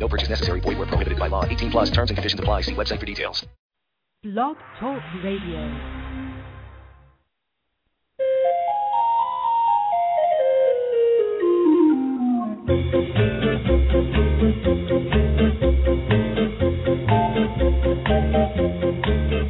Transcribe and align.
No 0.00 0.08
purchase 0.08 0.30
necessary. 0.30 0.60
Void 0.60 0.78
where 0.78 0.86
prohibited 0.86 1.18
by 1.18 1.28
law. 1.28 1.44
18 1.44 1.70
plus 1.70 1.90
terms 1.90 2.10
and 2.10 2.16
conditions 2.16 2.40
apply. 2.40 2.62
See 2.62 2.74
website 2.74 2.98
for 2.98 3.06
details. 3.06 3.46
Blog 4.22 4.56
Talk 4.78 5.02
Radio. 5.22 6.00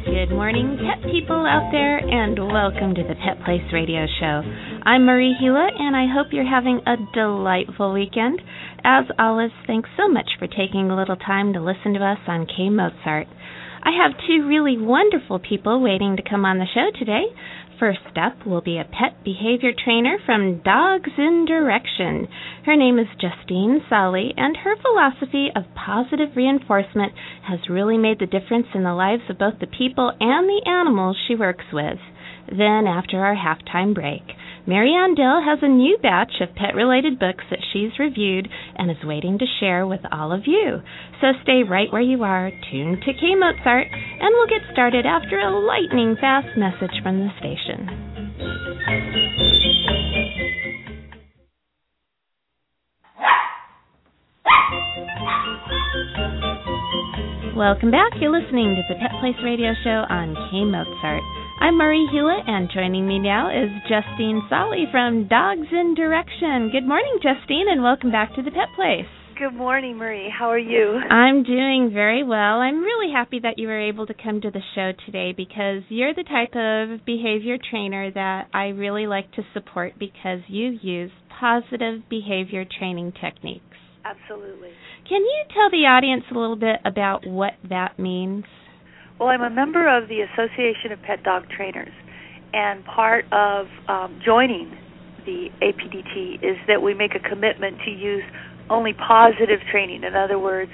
Good 0.05 0.31
morning, 0.35 0.77
pet 0.79 1.11
people 1.11 1.45
out 1.45 1.69
there, 1.71 1.97
and 1.97 2.37
welcome 2.51 2.93
to 2.95 3.03
the 3.03 3.15
Pet 3.15 3.43
Place 3.45 3.61
Radio 3.73 4.05
Show. 4.19 4.41
I'm 4.83 5.05
Marie 5.05 5.35
Hulett, 5.39 5.79
and 5.79 5.95
I 5.95 6.11
hope 6.11 6.33
you're 6.33 6.49
having 6.49 6.81
a 6.87 6.97
delightful 7.13 7.93
weekend. 7.93 8.41
As 8.83 9.05
always, 9.19 9.51
thanks 9.67 9.89
so 9.95 10.07
much 10.07 10.31
for 10.39 10.47
taking 10.47 10.89
a 10.89 10.95
little 10.95 11.17
time 11.17 11.53
to 11.53 11.61
listen 11.61 11.93
to 11.93 12.03
us 12.03 12.17
on 12.27 12.47
K 12.47 12.69
Mozart. 12.69 13.27
I 13.83 13.91
have 14.01 14.17
two 14.25 14.47
really 14.47 14.79
wonderful 14.79 15.37
people 15.37 15.83
waiting 15.83 16.17
to 16.17 16.27
come 16.27 16.45
on 16.45 16.57
the 16.57 16.65
show 16.73 16.89
today. 16.97 17.25
First 17.79 18.17
up 18.17 18.43
will 18.43 18.61
be 18.61 18.79
a 18.79 18.89
pet 18.89 19.23
behavior 19.23 19.69
trainer 19.71 20.17
from 20.25 20.61
Dogs 20.65 21.11
in 21.15 21.45
Direction. 21.45 22.27
Her 22.65 22.75
name 22.75 22.97
is 22.97 23.07
Justine 23.21 23.85
Sahli, 23.85 24.33
and 24.35 24.57
her 24.57 24.73
philosophy 24.81 25.49
of 25.55 25.75
positive 25.77 26.35
reinforcement 26.35 27.13
has 27.47 27.69
really 27.69 27.99
made 27.99 28.17
the 28.17 28.25
difference 28.25 28.67
in 28.73 28.81
the 28.81 28.95
lives 28.95 29.29
of 29.29 29.37
both 29.37 29.59
the 29.59 29.67
people 29.67 30.11
and 30.19 30.49
the 30.49 30.63
animals 30.65 31.17
she 31.27 31.35
works 31.35 31.65
with. 31.71 31.99
Then, 32.47 32.87
after 32.87 33.23
our 33.23 33.35
halftime 33.35 33.93
break, 33.93 34.23
Maryanne 34.67 35.15
Dell 35.15 35.41
has 35.43 35.59
a 35.61 35.67
new 35.67 35.97
batch 35.97 36.33
of 36.39 36.55
pet 36.55 36.75
related 36.75 37.17
books 37.17 37.43
that 37.49 37.63
she's 37.73 37.97
reviewed 37.97 38.47
and 38.75 38.91
is 38.91 39.03
waiting 39.03 39.39
to 39.39 39.45
share 39.59 39.87
with 39.87 40.01
all 40.11 40.31
of 40.31 40.43
you. 40.45 40.81
So 41.19 41.33
stay 41.43 41.63
right 41.63 41.91
where 41.91 42.01
you 42.01 42.23
are, 42.23 42.51
tuned 42.71 43.01
to 43.01 43.13
K 43.13 43.35
Mozart, 43.35 43.87
and 43.91 44.33
we'll 44.33 44.47
get 44.47 44.71
started 44.71 45.05
after 45.05 45.39
a 45.39 45.49
lightning 45.49 46.15
fast 46.19 46.57
message 46.57 47.01
from 47.01 47.19
the 47.19 47.29
station. 47.39 47.89
Welcome 57.55 57.91
back. 57.91 58.13
You're 58.21 58.31
listening 58.31 58.75
to 58.79 58.83
the 58.87 58.95
Pet 58.95 59.11
Place 59.19 59.35
Radio 59.43 59.73
Show 59.83 60.07
on 60.07 60.33
K 60.49 60.63
Mozart. 60.63 61.21
I'm 61.59 61.77
Marie 61.77 62.07
Hulett, 62.07 62.47
and 62.47 62.71
joining 62.73 63.05
me 63.05 63.19
now 63.19 63.49
is 63.49 63.69
Justine 63.89 64.41
Sahli 64.49 64.89
from 64.89 65.27
Dogs 65.27 65.67
in 65.69 65.93
Direction. 65.93 66.69
Good 66.71 66.87
morning, 66.87 67.19
Justine, 67.21 67.67
and 67.69 67.83
welcome 67.83 68.09
back 68.09 68.33
to 68.35 68.41
the 68.41 68.51
Pet 68.51 68.71
Place. 68.73 69.05
Good 69.37 69.53
morning, 69.53 69.97
Marie. 69.97 70.31
How 70.31 70.49
are 70.49 70.57
you? 70.57 71.01
I'm 71.09 71.43
doing 71.43 71.91
very 71.93 72.23
well. 72.23 72.63
I'm 72.63 72.79
really 72.79 73.11
happy 73.11 73.39
that 73.43 73.59
you 73.59 73.67
were 73.67 73.81
able 73.89 74.07
to 74.07 74.13
come 74.13 74.39
to 74.39 74.49
the 74.51 74.63
show 74.73 74.93
today 75.05 75.33
because 75.35 75.83
you're 75.89 76.13
the 76.13 76.23
type 76.23 76.55
of 76.55 77.05
behavior 77.05 77.57
trainer 77.69 78.11
that 78.11 78.47
I 78.53 78.67
really 78.67 79.07
like 79.07 79.29
to 79.33 79.43
support 79.53 79.99
because 79.99 80.39
you 80.47 80.79
use 80.81 81.11
positive 81.37 82.07
behavior 82.09 82.63
training 82.79 83.11
techniques. 83.19 83.65
Absolutely. 84.03 84.69
Can 85.07 85.21
you 85.21 85.43
tell 85.53 85.69
the 85.69 85.85
audience 85.85 86.23
a 86.31 86.37
little 86.37 86.55
bit 86.55 86.79
about 86.85 87.25
what 87.25 87.53
that 87.69 87.99
means? 87.99 88.45
Well, 89.19 89.29
I'm 89.29 89.41
a 89.41 89.49
member 89.49 89.85
of 89.85 90.09
the 90.09 90.21
Association 90.21 90.91
of 90.91 91.01
Pet 91.03 91.23
Dog 91.23 91.43
Trainers, 91.55 91.93
and 92.53 92.83
part 92.85 93.25
of 93.31 93.67
um, 93.87 94.19
joining 94.25 94.75
the 95.25 95.49
APDT 95.61 96.35
is 96.41 96.57
that 96.67 96.81
we 96.81 96.93
make 96.93 97.11
a 97.13 97.29
commitment 97.29 97.77
to 97.85 97.91
use 97.91 98.23
only 98.69 98.93
positive 98.93 99.59
training. 99.69 100.03
In 100.03 100.15
other 100.15 100.39
words, 100.39 100.71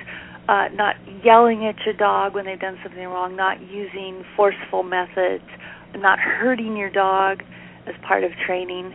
uh, 0.48 0.70
not 0.74 0.96
yelling 1.26 1.66
at 1.66 1.76
your 1.86 1.96
dog 1.96 2.36
when 2.36 2.46
they've 2.46 2.60
done 2.60 2.78
something 2.84 3.06
wrong, 3.06 3.36
not 3.36 3.60
using 3.70 4.24
forceful 4.36 4.84
methods, 4.84 5.44
not 5.96 6.20
hurting 6.20 6.78
your 6.78 6.90
dog 6.90 7.44
as 7.86 7.96
part 8.08 8.24
of 8.24 8.32
training, 8.46 8.94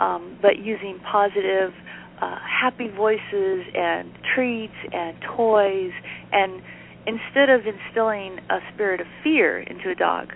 um, 0.00 0.38
but 0.42 0.58
using 0.58 1.00
positive, 1.10 1.72
uh, 2.20 2.36
happy 2.40 2.88
voices 2.88 3.64
and 3.74 4.12
treats 4.34 4.74
and 4.92 5.16
toys 5.36 5.92
and 6.32 6.62
instead 7.06 7.48
of 7.48 7.62
instilling 7.66 8.38
a 8.50 8.58
spirit 8.74 9.00
of 9.00 9.06
fear 9.24 9.58
into 9.58 9.90
a 9.90 9.94
dog, 9.94 10.32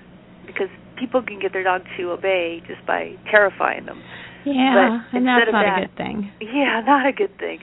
because 0.46 0.68
people 0.98 1.22
can 1.22 1.38
get 1.38 1.52
their 1.52 1.62
dog 1.62 1.82
to 1.96 2.10
obey 2.10 2.62
just 2.66 2.84
by 2.86 3.14
terrifying 3.30 3.84
them. 3.86 4.02
Yeah, 4.44 5.00
But 5.10 5.18
and 5.18 5.26
that's 5.26 5.52
not 5.52 5.62
that- 5.64 5.78
a 5.78 5.86
good 5.86 5.96
thing. 5.96 6.30
Yeah, 6.40 6.80
not 6.86 7.06
a 7.06 7.12
good 7.12 7.36
thing. 7.38 7.58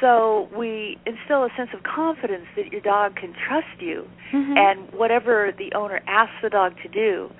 So 0.00 0.48
we 0.56 0.98
instill 1.06 1.44
a 1.44 1.48
sense 1.56 1.70
of 1.72 1.82
confidence 1.82 2.46
that 2.56 2.70
your 2.72 2.80
dog 2.80 3.16
can 3.16 3.32
trust 3.46 3.80
you, 3.80 4.06
Mhm. 4.32 4.58
and 4.58 4.92
whatever 4.92 5.52
the 5.56 5.72
owner 5.74 6.00
asks 6.06 6.34
the 6.42 6.50
dog 6.50 6.74
to 6.82 6.88
do, 6.88 7.30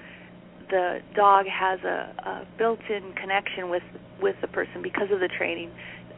the 0.71 1.01
dog 1.15 1.47
has 1.47 1.81
a, 1.85 2.09
a 2.25 2.47
built-in 2.59 3.13
connection 3.15 3.69
with 3.71 3.83
with 4.23 4.37
the 4.41 4.47
person 4.49 4.81
because 4.83 5.11
of 5.11 5.21
the 5.21 5.29
training. 5.29 5.71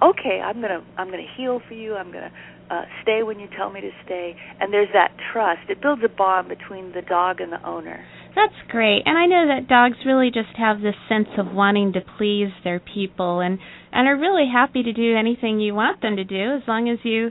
Okay, 0.02 0.40
I'm 0.44 0.60
gonna 0.60 0.84
I'm 0.96 1.10
gonna 1.10 1.30
heel 1.36 1.60
for 1.66 1.74
you. 1.74 1.94
I'm 1.94 2.12
gonna 2.12 2.32
uh, 2.70 2.82
stay 3.02 3.22
when 3.22 3.38
you 3.38 3.48
tell 3.56 3.70
me 3.70 3.80
to 3.80 3.90
stay, 4.04 4.34
and 4.60 4.72
there's 4.72 4.88
that 4.92 5.16
trust. 5.32 5.68
It 5.68 5.80
builds 5.80 6.02
a 6.04 6.08
bond 6.08 6.48
between 6.48 6.92
the 6.92 7.02
dog 7.02 7.40
and 7.40 7.52
the 7.52 7.66
owner. 7.66 8.04
That's 8.34 8.54
great. 8.68 9.02
And 9.06 9.16
I 9.16 9.24
know 9.26 9.48
that 9.48 9.68
dogs 9.68 9.96
really 10.04 10.30
just 10.30 10.56
have 10.58 10.82
this 10.82 10.94
sense 11.08 11.28
of 11.38 11.54
wanting 11.54 11.94
to 11.94 12.00
please 12.18 12.48
their 12.64 12.80
people 12.80 13.40
and 13.40 13.58
and 13.92 14.06
are 14.06 14.18
really 14.18 14.46
happy 14.52 14.82
to 14.82 14.92
do 14.92 15.16
anything 15.16 15.60
you 15.60 15.74
want 15.74 16.02
them 16.02 16.16
to 16.16 16.24
do 16.24 16.56
as 16.56 16.62
long 16.68 16.88
as 16.88 16.98
you 17.02 17.30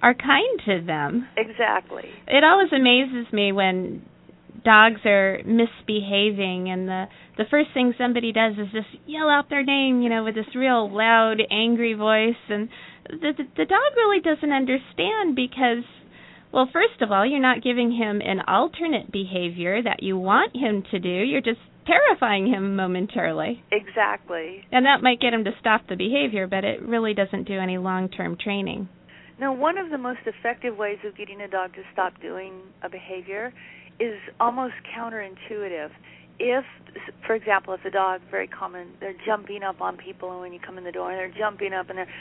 are 0.00 0.14
kind 0.14 0.60
to 0.64 0.86
them. 0.86 1.28
Exactly. 1.36 2.08
It 2.26 2.44
always 2.44 2.72
amazes 2.72 3.30
me 3.32 3.52
when 3.52 4.02
dogs 4.64 5.00
are 5.04 5.38
misbehaving 5.44 6.70
and 6.70 6.88
the 6.88 7.04
the 7.36 7.44
first 7.50 7.68
thing 7.72 7.94
somebody 7.96 8.32
does 8.32 8.54
is 8.54 8.72
just 8.72 8.88
yell 9.06 9.28
out 9.28 9.48
their 9.48 9.64
name, 9.64 10.02
you 10.02 10.08
know, 10.08 10.24
with 10.24 10.34
this 10.34 10.54
real 10.54 10.90
loud 10.90 11.38
angry 11.50 11.94
voice 11.94 12.42
and 12.48 12.68
the 13.08 13.32
the, 13.36 13.44
the 13.56 13.64
dog 13.64 13.92
really 13.96 14.20
doesn't 14.20 14.52
understand 14.52 15.36
because 15.36 15.84
well, 16.52 16.68
first 16.72 17.02
of 17.02 17.12
all, 17.12 17.26
you're 17.26 17.40
not 17.40 17.62
giving 17.62 17.92
him 17.92 18.22
an 18.22 18.40
alternate 18.48 19.12
behavior 19.12 19.82
that 19.82 20.02
you 20.02 20.16
want 20.16 20.56
him 20.56 20.82
to 20.90 20.98
do. 20.98 21.08
You're 21.08 21.42
just 21.42 21.60
terrifying 21.86 22.46
him 22.46 22.76
momentarily. 22.76 23.62
Exactly. 23.70 24.64
And 24.72 24.86
that 24.86 25.02
might 25.02 25.20
get 25.20 25.34
him 25.34 25.44
to 25.44 25.50
stop 25.60 25.82
the 25.88 25.96
behavior, 25.96 26.46
but 26.46 26.64
it 26.64 26.82
really 26.82 27.14
doesn't 27.14 27.44
do 27.44 27.58
any 27.58 27.76
long-term 27.76 28.38
training. 28.42 28.88
Now, 29.40 29.54
one 29.54 29.78
of 29.78 29.90
the 29.90 29.98
most 29.98 30.20
effective 30.26 30.76
ways 30.76 30.98
of 31.06 31.16
getting 31.16 31.40
a 31.40 31.48
dog 31.48 31.74
to 31.74 31.82
stop 31.92 32.20
doing 32.20 32.54
a 32.82 32.88
behavior 32.88 33.52
is 34.00 34.18
almost 34.40 34.74
counterintuitive. 34.96 35.90
If, 36.38 36.64
for 37.26 37.34
example, 37.34 37.74
if 37.74 37.82
the 37.82 37.90
dog, 37.90 38.20
very 38.30 38.46
common, 38.46 38.88
they're 39.00 39.16
jumping 39.26 39.62
up 39.62 39.80
on 39.80 39.96
people 39.96 40.30
and 40.30 40.40
when 40.40 40.52
you 40.52 40.60
come 40.64 40.78
in 40.78 40.84
the 40.84 40.92
door, 40.92 41.10
and 41.10 41.18
they're 41.18 41.36
jumping 41.36 41.72
up 41.72 41.88
and 41.90 41.98
they're 41.98 42.14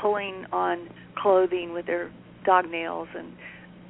pulling 0.00 0.46
on 0.52 0.88
clothing 1.16 1.72
with 1.72 1.86
their 1.86 2.12
dog 2.44 2.70
nails 2.70 3.08
and, 3.16 3.32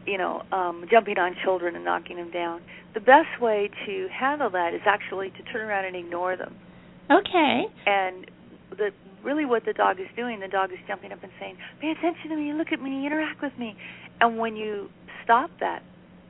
you 0.06 0.16
know, 0.16 0.42
um, 0.50 0.86
jumping 0.90 1.18
on 1.18 1.36
children 1.44 1.76
and 1.76 1.84
knocking 1.84 2.16
them 2.16 2.30
down. 2.30 2.62
The 2.94 3.00
best 3.00 3.40
way 3.40 3.68
to 3.84 4.08
handle 4.08 4.48
that 4.50 4.72
is 4.72 4.80
actually 4.86 5.30
to 5.30 5.42
turn 5.52 5.68
around 5.68 5.84
and 5.84 5.94
ignore 5.94 6.36
them. 6.36 6.56
Okay. 7.10 7.64
And 7.86 8.30
the 8.70 8.90
really 9.22 9.44
what 9.44 9.64
the 9.64 9.72
dog 9.72 10.00
is 10.00 10.06
doing, 10.16 10.40
the 10.40 10.48
dog 10.48 10.72
is 10.72 10.78
jumping 10.86 11.12
up 11.12 11.22
and 11.22 11.32
saying, 11.38 11.56
"Pay 11.80 11.90
attention 11.90 12.30
to 12.30 12.36
me, 12.36 12.52
look 12.52 12.72
at 12.72 12.80
me, 12.80 13.04
interact 13.04 13.42
with 13.42 13.56
me." 13.58 13.76
And 14.20 14.38
when 14.38 14.56
you 14.56 14.88
stop 15.24 15.50
that 15.60 15.82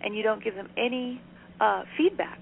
and 0.03 0.15
you 0.17 0.23
don't 0.23 0.43
give 0.43 0.55
them 0.55 0.69
any 0.77 1.21
uh 1.61 1.83
feedback, 1.97 2.39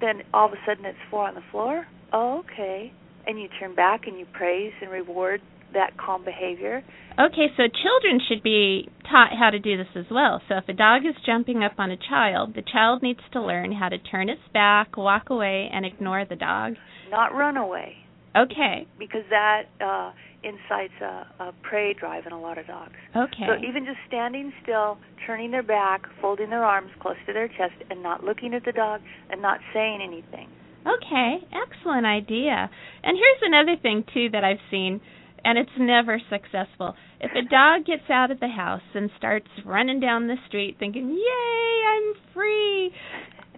then 0.00 0.22
all 0.32 0.46
of 0.46 0.52
a 0.52 0.56
sudden 0.66 0.84
it's 0.84 0.98
four 1.10 1.28
on 1.28 1.34
the 1.34 1.42
floor. 1.50 1.86
Oh, 2.12 2.40
okay. 2.44 2.92
And 3.26 3.40
you 3.40 3.48
turn 3.60 3.74
back 3.74 4.06
and 4.06 4.18
you 4.18 4.26
praise 4.32 4.72
and 4.80 4.90
reward 4.90 5.40
that 5.72 5.96
calm 5.96 6.24
behavior. 6.24 6.82
Okay, 7.18 7.46
so 7.56 7.62
children 7.64 8.20
should 8.28 8.42
be 8.42 8.88
taught 9.10 9.30
how 9.38 9.50
to 9.50 9.58
do 9.58 9.76
this 9.76 9.86
as 9.96 10.06
well. 10.10 10.40
So 10.48 10.56
if 10.56 10.68
a 10.68 10.72
dog 10.72 11.02
is 11.06 11.14
jumping 11.24 11.62
up 11.62 11.72
on 11.78 11.90
a 11.90 11.96
child, 11.96 12.54
the 12.54 12.62
child 12.62 13.02
needs 13.02 13.20
to 13.32 13.40
learn 13.40 13.72
how 13.72 13.88
to 13.88 13.98
turn 13.98 14.28
its 14.28 14.40
back, 14.52 14.96
walk 14.96 15.30
away, 15.30 15.70
and 15.72 15.86
ignore 15.86 16.24
the 16.28 16.36
dog. 16.36 16.74
Not 17.10 17.34
run 17.34 17.56
away 17.56 17.96
Okay. 18.36 18.86
because 18.98 19.24
that 19.30 19.62
uh 19.80 20.12
incites 20.44 20.94
a, 21.00 21.26
a 21.40 21.52
prey 21.62 21.94
drive 21.94 22.26
in 22.26 22.32
a 22.32 22.40
lot 22.40 22.58
of 22.58 22.66
dogs. 22.66 22.94
Okay. 23.16 23.46
So 23.46 23.56
even 23.66 23.84
just 23.84 23.98
standing 24.08 24.52
still, 24.62 24.98
turning 25.26 25.50
their 25.50 25.62
back, 25.62 26.02
folding 26.20 26.50
their 26.50 26.64
arms 26.64 26.90
close 27.00 27.16
to 27.26 27.32
their 27.32 27.48
chest, 27.48 27.74
and 27.90 28.02
not 28.02 28.24
looking 28.24 28.54
at 28.54 28.64
the 28.64 28.72
dog 28.72 29.00
and 29.30 29.40
not 29.40 29.60
saying 29.72 30.00
anything. 30.02 30.48
Okay, 30.82 31.38
excellent 31.54 32.06
idea. 32.06 32.68
And 33.04 33.16
here's 33.16 33.42
another 33.42 33.76
thing 33.80 34.04
too 34.12 34.28
that 34.32 34.42
I've 34.42 34.62
seen 34.70 35.00
and 35.44 35.58
it's 35.58 35.70
never 35.78 36.20
successful. 36.30 36.94
If 37.20 37.32
a 37.32 37.48
dog 37.48 37.86
gets 37.86 38.08
out 38.10 38.30
of 38.30 38.40
the 38.40 38.48
house 38.48 38.82
and 38.94 39.10
starts 39.16 39.48
running 39.64 40.00
down 40.00 40.26
the 40.26 40.36
street 40.46 40.76
thinking, 40.78 41.10
"Yay, 41.10 41.84
I'm 41.86 42.14
free." 42.32 42.94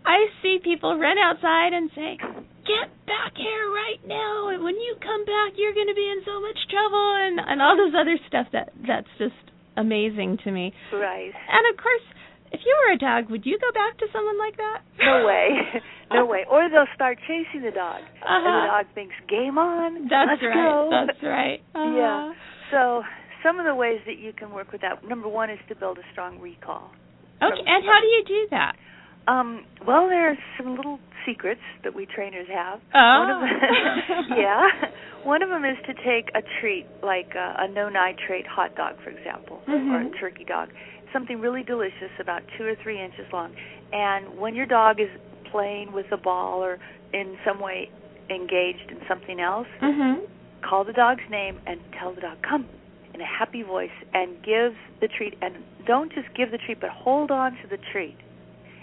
I 0.05 0.29
see 0.43 0.59
people 0.63 0.99
run 0.99 1.17
outside 1.19 1.73
and 1.73 1.91
say, 1.93 2.17
"Get 2.65 3.07
back 3.07 3.37
here 3.37 3.71
right 3.71 4.01
now, 4.07 4.44
when 4.65 4.75
you 4.75 4.97
come 5.01 5.25
back, 5.25 5.55
you're 5.61 5.77
going 5.77 5.93
to 5.93 5.95
be 5.95 6.09
in 6.09 6.25
so 6.25 6.41
much 6.41 6.59
trouble," 6.73 7.07
and 7.21 7.39
and 7.39 7.61
all 7.61 7.77
this 7.77 7.95
other 7.95 8.17
stuff 8.27 8.49
that 8.53 8.73
that's 8.87 9.13
just 9.19 9.39
amazing 9.77 10.39
to 10.45 10.51
me. 10.51 10.73
Right. 10.93 11.31
And 11.31 11.65
of 11.71 11.77
course, 11.77 12.07
if 12.55 12.61
you 12.65 12.75
were 12.87 12.95
a 12.95 12.99
dog, 12.99 13.31
would 13.31 13.45
you 13.45 13.59
go 13.59 13.71
back 13.75 13.99
to 13.99 14.07
someone 14.13 14.39
like 14.39 14.57
that? 14.57 14.79
No 15.03 15.27
way. 15.29 15.49
no 16.15 16.25
way. 16.25 16.47
Or 16.51 16.71
they'll 16.71 16.91
start 16.95 17.19
chasing 17.27 17.63
the 17.63 17.75
dog. 17.75 18.03
Uh-huh. 18.23 18.31
And 18.31 18.45
the 18.47 18.67
dog 18.71 18.87
thinks, 18.95 19.15
game 19.29 19.59
on. 19.59 20.07
That's 20.07 20.39
let's 20.39 20.43
right. 20.43 20.55
Go. 20.55 20.91
That's 20.91 21.23
right. 21.23 21.61
Uh-huh. 21.75 21.99
Yeah. 21.99 22.33
So 22.71 23.03
some 23.43 23.59
of 23.59 23.67
the 23.67 23.75
ways 23.75 24.01
that 24.07 24.19
you 24.19 24.33
can 24.33 24.51
work 24.53 24.73
with 24.73 24.81
that, 24.83 25.07
number 25.07 25.29
one 25.29 25.51
is 25.51 25.59
to 25.69 25.75
build 25.75 25.99
a 25.99 26.07
strong 26.13 26.41
recall. 26.41 26.91
Okay, 27.43 27.61
and 27.67 27.85
how 27.85 27.99
do 28.01 28.07
you 28.07 28.23
do 28.27 28.47
that? 28.53 28.77
Um, 29.27 29.65
well, 29.87 30.09
there's 30.09 30.39
some 30.59 30.77
little 30.77 30.99
secrets 31.27 31.61
that 31.83 31.95
we 31.95 32.07
trainers 32.07 32.47
have. 32.53 32.81
Oh. 32.95 33.21
One 33.21 33.31
of 33.31 33.41
them, 33.41 34.25
yeah. 34.39 34.69
One 35.25 35.43
of 35.43 35.49
them 35.49 35.65
is 35.65 35.79
to 35.87 35.95
take 36.05 36.29
a 36.35 36.43
treat, 36.61 36.87
like 37.03 37.33
a, 37.35 37.65
a 37.65 37.69
no 37.69 37.89
nitrate 37.89 38.47
hot 38.47 38.75
dog, 38.77 38.97
for 39.03 39.11
example, 39.11 39.63
or 39.67 39.75
Mhm. 39.75 40.15
a 40.15 40.19
turkey 40.21 40.45
dog, 40.45 40.69
something 41.13 41.41
really 41.41 41.63
delicious, 41.63 42.11
about 42.21 42.43
two 42.59 42.65
or 42.67 42.75
three 42.83 43.01
inches 43.01 43.25
long. 43.33 43.55
And 43.93 44.39
when 44.39 44.55
your 44.55 44.67
dog 44.67 45.01
is 45.01 45.09
playing 45.51 45.93
with 45.93 46.07
a 46.13 46.19
ball 46.19 46.63
or 46.63 46.79
in 47.15 47.39
some 47.47 47.61
way 47.61 47.89
engaged 48.29 48.91
in 48.91 48.99
something 49.09 49.41
else, 49.41 49.69
Mhm. 49.81 50.27
call 50.63 50.85
the 50.85 50.93
dog's 50.93 51.23
name 51.31 51.59
and 51.67 51.81
tell 51.99 52.13
the 52.13 52.21
dog 52.21 52.43
come 52.43 52.67
in 53.15 53.21
a 53.21 53.25
happy 53.25 53.63
voice 53.63 53.93
and 54.13 54.43
give 54.43 54.75
the 55.01 55.09
treat 55.09 55.39
and 55.41 55.55
don't 55.87 56.13
just 56.13 56.33
give 56.35 56.51
the 56.51 56.59
treat 56.59 56.81
but 56.81 56.91
hold 56.91 57.31
on 57.31 57.53
to 57.63 57.67
the 57.69 57.77
treat 57.93 58.17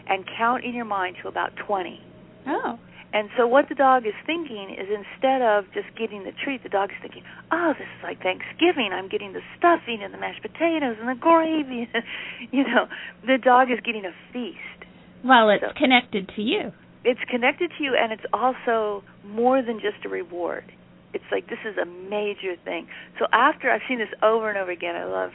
and 0.08 0.26
count 0.38 0.64
in 0.64 0.74
your 0.74 0.86
mind 0.86 1.16
to 1.22 1.28
about 1.28 1.52
20 1.68 2.00
Oh. 2.48 2.80
and 3.14 3.30
so 3.38 3.46
what 3.46 3.70
the 3.70 3.76
dog 3.76 4.06
is 4.08 4.14
thinking 4.26 4.72
is 4.78 4.88
instead 4.90 5.42
of 5.42 5.66
just 5.74 5.88
getting 5.98 6.24
the 6.24 6.32
treat 6.44 6.64
the 6.64 6.70
dog 6.70 6.90
is 6.92 6.98
thinking 7.02 7.24
oh 7.52 7.74
this 7.78 7.88
is 7.88 8.04
like 8.04 8.22
thanksgiving. 8.24 8.90
I'm 8.94 9.08
getting 9.10 9.34
the 9.34 9.42
stuffing 9.58 10.00
and 10.02 10.14
the 10.14 10.18
mashed 10.18 10.42
potatoes 10.42 10.98
and 11.00 11.08
the 11.10 11.20
gravy. 11.20 11.88
You 12.52 12.64
know 12.64 12.88
the 13.26 13.38
dog 13.38 13.70
is 13.72 13.80
getting 13.86 14.06
a 14.06 14.14
feast. 14.34 14.80
Well, 15.24 15.50
it's 15.50 15.64
So- 15.64 15.74
connected 15.78 16.30
to 16.36 16.42
you. 16.42 16.72
it's 17.04 17.20
connected 17.30 17.72
to 17.78 17.84
you 17.84 17.96
and 17.96 18.12
it's 18.12 18.26
also 18.34 19.04
more 19.24 19.62
than 19.62 19.80
just 19.80 20.04
a 20.06 20.10
reward. 20.10 20.66
It's 21.14 21.30
like 21.32 21.48
this 21.48 21.60
is 21.66 21.78
a 21.78 21.86
major 21.86 22.56
thing. 22.64 22.88
So 23.20 23.26
after 23.34 23.70
i've 23.70 23.82
seen 23.88 24.00
this 24.00 24.14
over 24.24 24.50
and 24.50 24.58
over 24.58 24.72
again. 24.72 24.96
I 24.96 25.04
love 25.06 25.32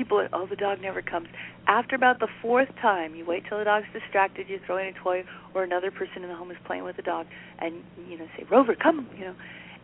people 0.00 0.18
are, 0.18 0.28
oh 0.32 0.46
the 0.48 0.56
dog 0.56 0.80
never 0.80 1.02
comes 1.02 1.28
after 1.68 1.94
about 1.94 2.18
the 2.20 2.28
fourth 2.40 2.68
time 2.80 3.14
you 3.14 3.24
wait 3.26 3.42
till 3.48 3.58
the 3.58 3.64
dog's 3.64 3.84
distracted 3.92 4.48
you 4.48 4.58
throw 4.64 4.78
in 4.78 4.86
a 4.86 4.92
toy 5.04 5.22
or 5.54 5.62
another 5.62 5.90
person 5.90 6.22
in 6.22 6.28
the 6.28 6.34
home 6.34 6.50
is 6.50 6.56
playing 6.66 6.84
with 6.84 6.96
the 6.96 7.02
dog 7.02 7.26
and 7.58 7.74
you 8.08 8.16
know 8.16 8.24
say 8.38 8.44
rover 8.50 8.74
come 8.74 9.06
you 9.18 9.24
know 9.26 9.34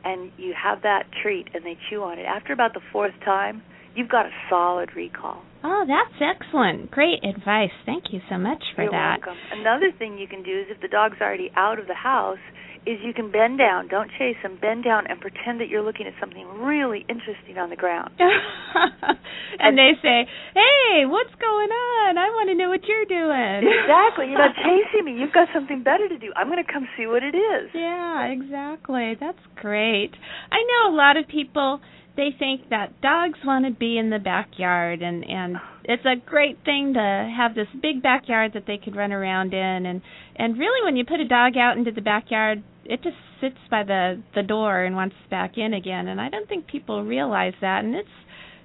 and 0.05 0.31
you 0.39 0.55
have 0.57 0.81
that 0.83 1.03
treat 1.23 1.47
and 1.53 1.67
they 1.67 1.77
chew 1.91 2.03
on 2.03 2.19
it 2.19 2.23
after 2.25 2.55
about 2.55 2.73
the 2.73 2.81
fourth 2.93 3.13
time 3.27 3.61
you've 3.95 4.09
got 4.09 4.25
a 4.25 4.31
solid 4.49 4.89
recall 4.97 5.43
Oh, 5.69 5.83
that's 5.85 6.23
excellent. 6.23 6.93
Great 6.93 7.25
advice. 7.25 7.75
Thank 7.85 8.13
you 8.13 8.21
so 8.31 8.39
much 8.39 8.63
for 8.77 8.83
You're 8.83 8.93
that. 8.93 9.19
welcome. 9.27 9.37
Another 9.51 9.91
thing 9.99 10.17
you 10.17 10.29
can 10.29 10.45
do 10.45 10.61
is 10.61 10.67
if 10.71 10.81
the 10.81 10.87
dog's 10.87 11.17
already 11.21 11.51
out 11.57 11.81
of 11.81 11.89
the 11.89 11.95
house, 11.95 12.39
is 12.87 12.99
you 13.03 13.13
can 13.13 13.31
bend 13.31 13.59
down. 13.59 13.89
Don't 13.89 14.11
chase 14.19 14.37
them, 14.43 14.59
Bend 14.61 14.85
down 14.85 15.07
and 15.07 15.21
pretend 15.21 15.61
that 15.61 15.69
you're 15.69 15.83
looking 15.83 16.07
at 16.07 16.15
something 16.19 16.47
really 16.63 17.05
interesting 17.09 17.59
on 17.59 17.69
the 17.69 17.77
ground. 17.77 18.11
and 19.59 19.77
they 19.77 19.93
say, 20.01 20.27
"Hey, 20.55 21.05
what's 21.05 21.35
going 21.35 21.71
on? 21.71 22.17
I 22.17 22.31
want 22.31 22.49
to 22.49 22.55
know 22.55 22.71
what 22.71 22.87
you're 22.87 23.05
doing." 23.05 23.67
exactly. 23.67 24.31
You're 24.31 24.39
not 24.39 24.55
chasing 24.65 25.05
me. 25.05 25.19
You've 25.21 25.35
got 25.35 25.49
something 25.53 25.83
better 25.83 26.09
to 26.09 26.19
do. 26.19 26.33
I'm 26.37 26.49
going 26.49 26.63
to 26.63 26.73
come 26.73 26.89
see 26.97 27.07
what 27.07 27.23
it 27.23 27.35
is. 27.35 27.71
Yeah, 27.75 28.27
exactly. 28.27 29.15
That's 29.19 29.43
great. 29.57 30.13
I 30.51 30.63
know 30.63 30.95
a 30.95 30.97
lot 30.97 31.17
of 31.17 31.29
people 31.29 31.81
they 32.17 32.31
think 32.37 32.71
that 32.71 33.01
dogs 33.03 33.39
want 33.45 33.67
to 33.67 33.71
be 33.71 33.99
in 33.99 34.11
the 34.11 34.19
backyard 34.19 35.03
and 35.03 35.25
and 35.29 35.57
it's 35.85 36.05
a 36.05 36.17
great 36.25 36.59
thing 36.65 36.95
to 36.95 37.35
have 37.37 37.55
this 37.55 37.69
big 37.81 38.03
backyard 38.03 38.53
that 38.55 38.65
they 38.67 38.79
could 38.79 38.97
run 38.97 39.13
around 39.13 39.53
in 39.53 39.87
and 39.87 40.01
and 40.37 40.59
really 40.59 40.85
when 40.85 40.97
you 40.97 41.05
put 41.05 41.21
a 41.21 41.29
dog 41.29 41.57
out 41.57 41.77
into 41.77 41.93
the 41.93 42.01
backyard 42.01 42.63
it 42.89 43.03
just 43.03 43.17
sits 43.41 43.59
by 43.71 43.83
the 43.83 44.23
the 44.35 44.43
door 44.43 44.85
and 44.85 44.97
wants 44.97 45.17
back 45.31 45.59
in 45.59 45.75
again 45.75 46.09
and 46.09 46.21
I 46.21 46.29
don't 46.29 46.49
think 46.49 46.67
people 46.67 47.05
realize 47.05 47.55
that 47.61 47.85
and 47.85 47.95
it's 47.95 48.09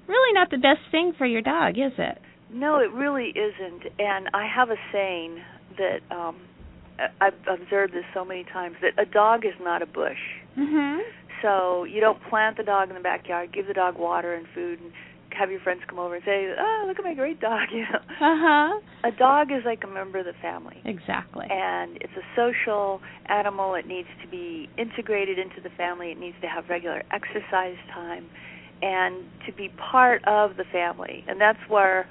really 0.08 0.34
not 0.34 0.50
the 0.50 0.58
best 0.58 0.82
thing 0.92 1.14
for 1.18 1.26
your 1.26 1.42
dog, 1.42 1.78
is 1.78 1.94
it? 1.98 2.18
No, 2.54 2.78
it 2.80 2.92
really 2.92 3.30
isn't. 3.30 3.84
And 4.00 4.30
I 4.34 4.46
have 4.54 4.70
a 4.70 4.76
saying 4.92 5.40
that 5.78 6.00
um 6.16 6.38
I've 7.20 7.34
observed 7.50 7.94
this 7.94 8.04
so 8.14 8.24
many 8.24 8.44
times 8.44 8.76
that 8.82 9.02
a 9.02 9.06
dog 9.06 9.46
is 9.46 9.56
not 9.62 9.82
a 9.82 9.88
bush. 9.88 10.22
Mhm. 10.58 11.00
So 11.42 11.86
you 11.86 12.00
don't 12.02 12.22
plant 12.30 12.58
the 12.58 12.64
dog 12.64 12.90
in 12.90 12.96
the 12.96 13.02
backyard, 13.02 13.52
give 13.52 13.68
the 13.68 13.74
dog 13.74 13.98
water 13.98 14.36
and 14.36 14.46
food, 14.54 14.80
and 14.80 14.92
have 15.38 15.52
your 15.52 15.60
friends 15.62 15.82
come 15.88 16.00
over 16.00 16.16
and 16.16 16.24
say, 16.26 16.54
"Oh, 16.58 16.86
look 16.88 16.98
at 17.00 17.06
my 17.06 17.14
great 17.14 17.40
dog." 17.40 17.68
You 17.72 17.84
know, 17.84 18.00
Uh-huh. 18.20 18.80
a 19.04 19.12
dog 19.12 19.52
is 19.52 19.64
like 19.66 19.84
a 19.84 19.88
member 19.88 20.20
of 20.20 20.26
the 20.26 20.34
family, 20.42 20.82
Exactly. 20.86 21.48
and 21.50 21.98
it's 22.02 22.14
a 22.18 22.26
social 22.36 23.02
animal. 23.28 23.76
It 23.76 23.88
needs 23.88 24.10
to 24.22 24.28
be 24.28 24.70
integrated 24.78 25.40
into 25.40 25.62
the 25.62 25.70
family. 25.78 26.12
It 26.12 26.20
needs 26.20 26.36
to 26.42 26.48
have 26.48 26.70
regular 26.70 27.04
exercise 27.12 27.78
time, 27.94 28.30
and 28.82 29.26
to 29.46 29.52
be 29.54 29.70
part 29.92 30.22
of 30.28 30.58
the 30.58 30.66
family. 30.72 31.24
And 31.28 31.40
that's 31.42 31.60
where 31.68 32.08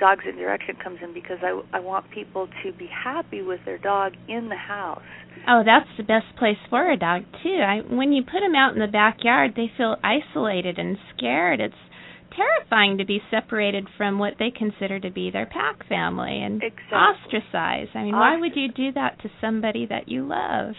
Dogs 0.00 0.24
in 0.28 0.36
Direction 0.36 0.76
comes 0.82 0.98
in 1.02 1.14
because 1.14 1.38
I 1.42 1.60
I 1.72 1.80
want 1.80 2.10
people 2.10 2.48
to 2.62 2.72
be 2.72 2.88
happy 2.88 3.42
with 3.42 3.60
their 3.64 3.78
dog 3.78 4.12
in 4.28 4.48
the 4.48 4.56
house. 4.56 5.02
Oh, 5.46 5.62
that's 5.64 5.88
the 5.96 6.02
best 6.02 6.26
place 6.38 6.56
for 6.70 6.90
a 6.90 6.96
dog 6.96 7.22
too. 7.42 7.60
I 7.62 7.80
when 7.88 8.12
you 8.12 8.22
put 8.22 8.40
them 8.40 8.54
out 8.54 8.74
in 8.74 8.80
the 8.80 8.86
backyard, 8.88 9.52
they 9.56 9.70
feel 9.76 9.96
isolated 10.02 10.78
and 10.78 10.96
scared. 11.16 11.60
It's 11.60 11.74
terrifying 12.36 12.98
to 12.98 13.04
be 13.04 13.20
separated 13.30 13.86
from 13.96 14.18
what 14.18 14.34
they 14.38 14.50
consider 14.50 15.00
to 15.00 15.10
be 15.10 15.30
their 15.30 15.46
pack 15.46 15.86
family 15.88 16.42
and 16.42 16.62
Exactly. 16.62 16.96
ostracized. 16.96 17.90
I 17.94 18.02
mean, 18.04 18.14
why 18.14 18.36
would 18.38 18.56
you 18.56 18.68
do 18.68 18.92
that 18.92 19.20
to 19.22 19.30
somebody 19.40 19.86
that 19.86 20.08
you 20.08 20.26
love? 20.26 20.74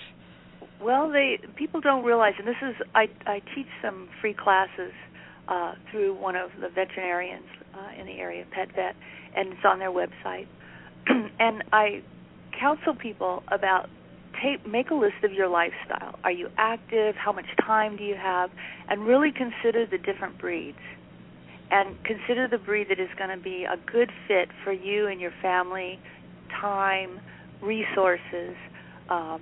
Well, 0.81 1.09
they 1.11 1.39
people 1.55 1.81
don't 1.81 2.03
realize, 2.03 2.33
and 2.37 2.47
this 2.47 2.61
is 2.61 2.75
I 2.93 3.07
I 3.25 3.41
teach 3.55 3.67
some 3.81 4.09
free 4.21 4.33
classes 4.33 4.91
uh, 5.47 5.73
through 5.91 6.15
one 6.15 6.35
of 6.35 6.49
the 6.59 6.69
veterinarians 6.69 7.47
uh, 7.73 7.99
in 7.99 8.05
the 8.05 8.19
area, 8.19 8.45
Pet 8.51 8.69
Vet, 8.75 8.95
and 9.35 9.53
it's 9.53 9.65
on 9.65 9.79
their 9.79 9.91
website. 9.91 10.47
and 11.39 11.63
I 11.71 12.03
counsel 12.59 12.95
people 12.95 13.43
about 13.51 13.89
take 14.43 14.65
make 14.67 14.91
a 14.91 14.95
list 14.95 15.23
of 15.23 15.31
your 15.31 15.47
lifestyle. 15.47 16.19
Are 16.23 16.31
you 16.31 16.49
active? 16.57 17.15
How 17.15 17.31
much 17.31 17.45
time 17.65 17.97
do 17.97 18.03
you 18.03 18.15
have? 18.15 18.49
And 18.89 19.05
really 19.05 19.31
consider 19.31 19.85
the 19.85 19.97
different 19.97 20.39
breeds. 20.39 20.77
And 21.71 21.95
consider 22.03 22.47
the 22.47 22.57
breed 22.57 22.87
that 22.89 22.99
is 22.99 23.09
going 23.17 23.35
to 23.35 23.41
be 23.41 23.65
a 23.65 23.77
good 23.91 24.11
fit 24.27 24.49
for 24.63 24.71
you 24.71 25.07
and 25.07 25.19
your 25.19 25.31
family, 25.41 25.99
time, 26.61 27.19
resources. 27.61 28.55
Um, 29.09 29.41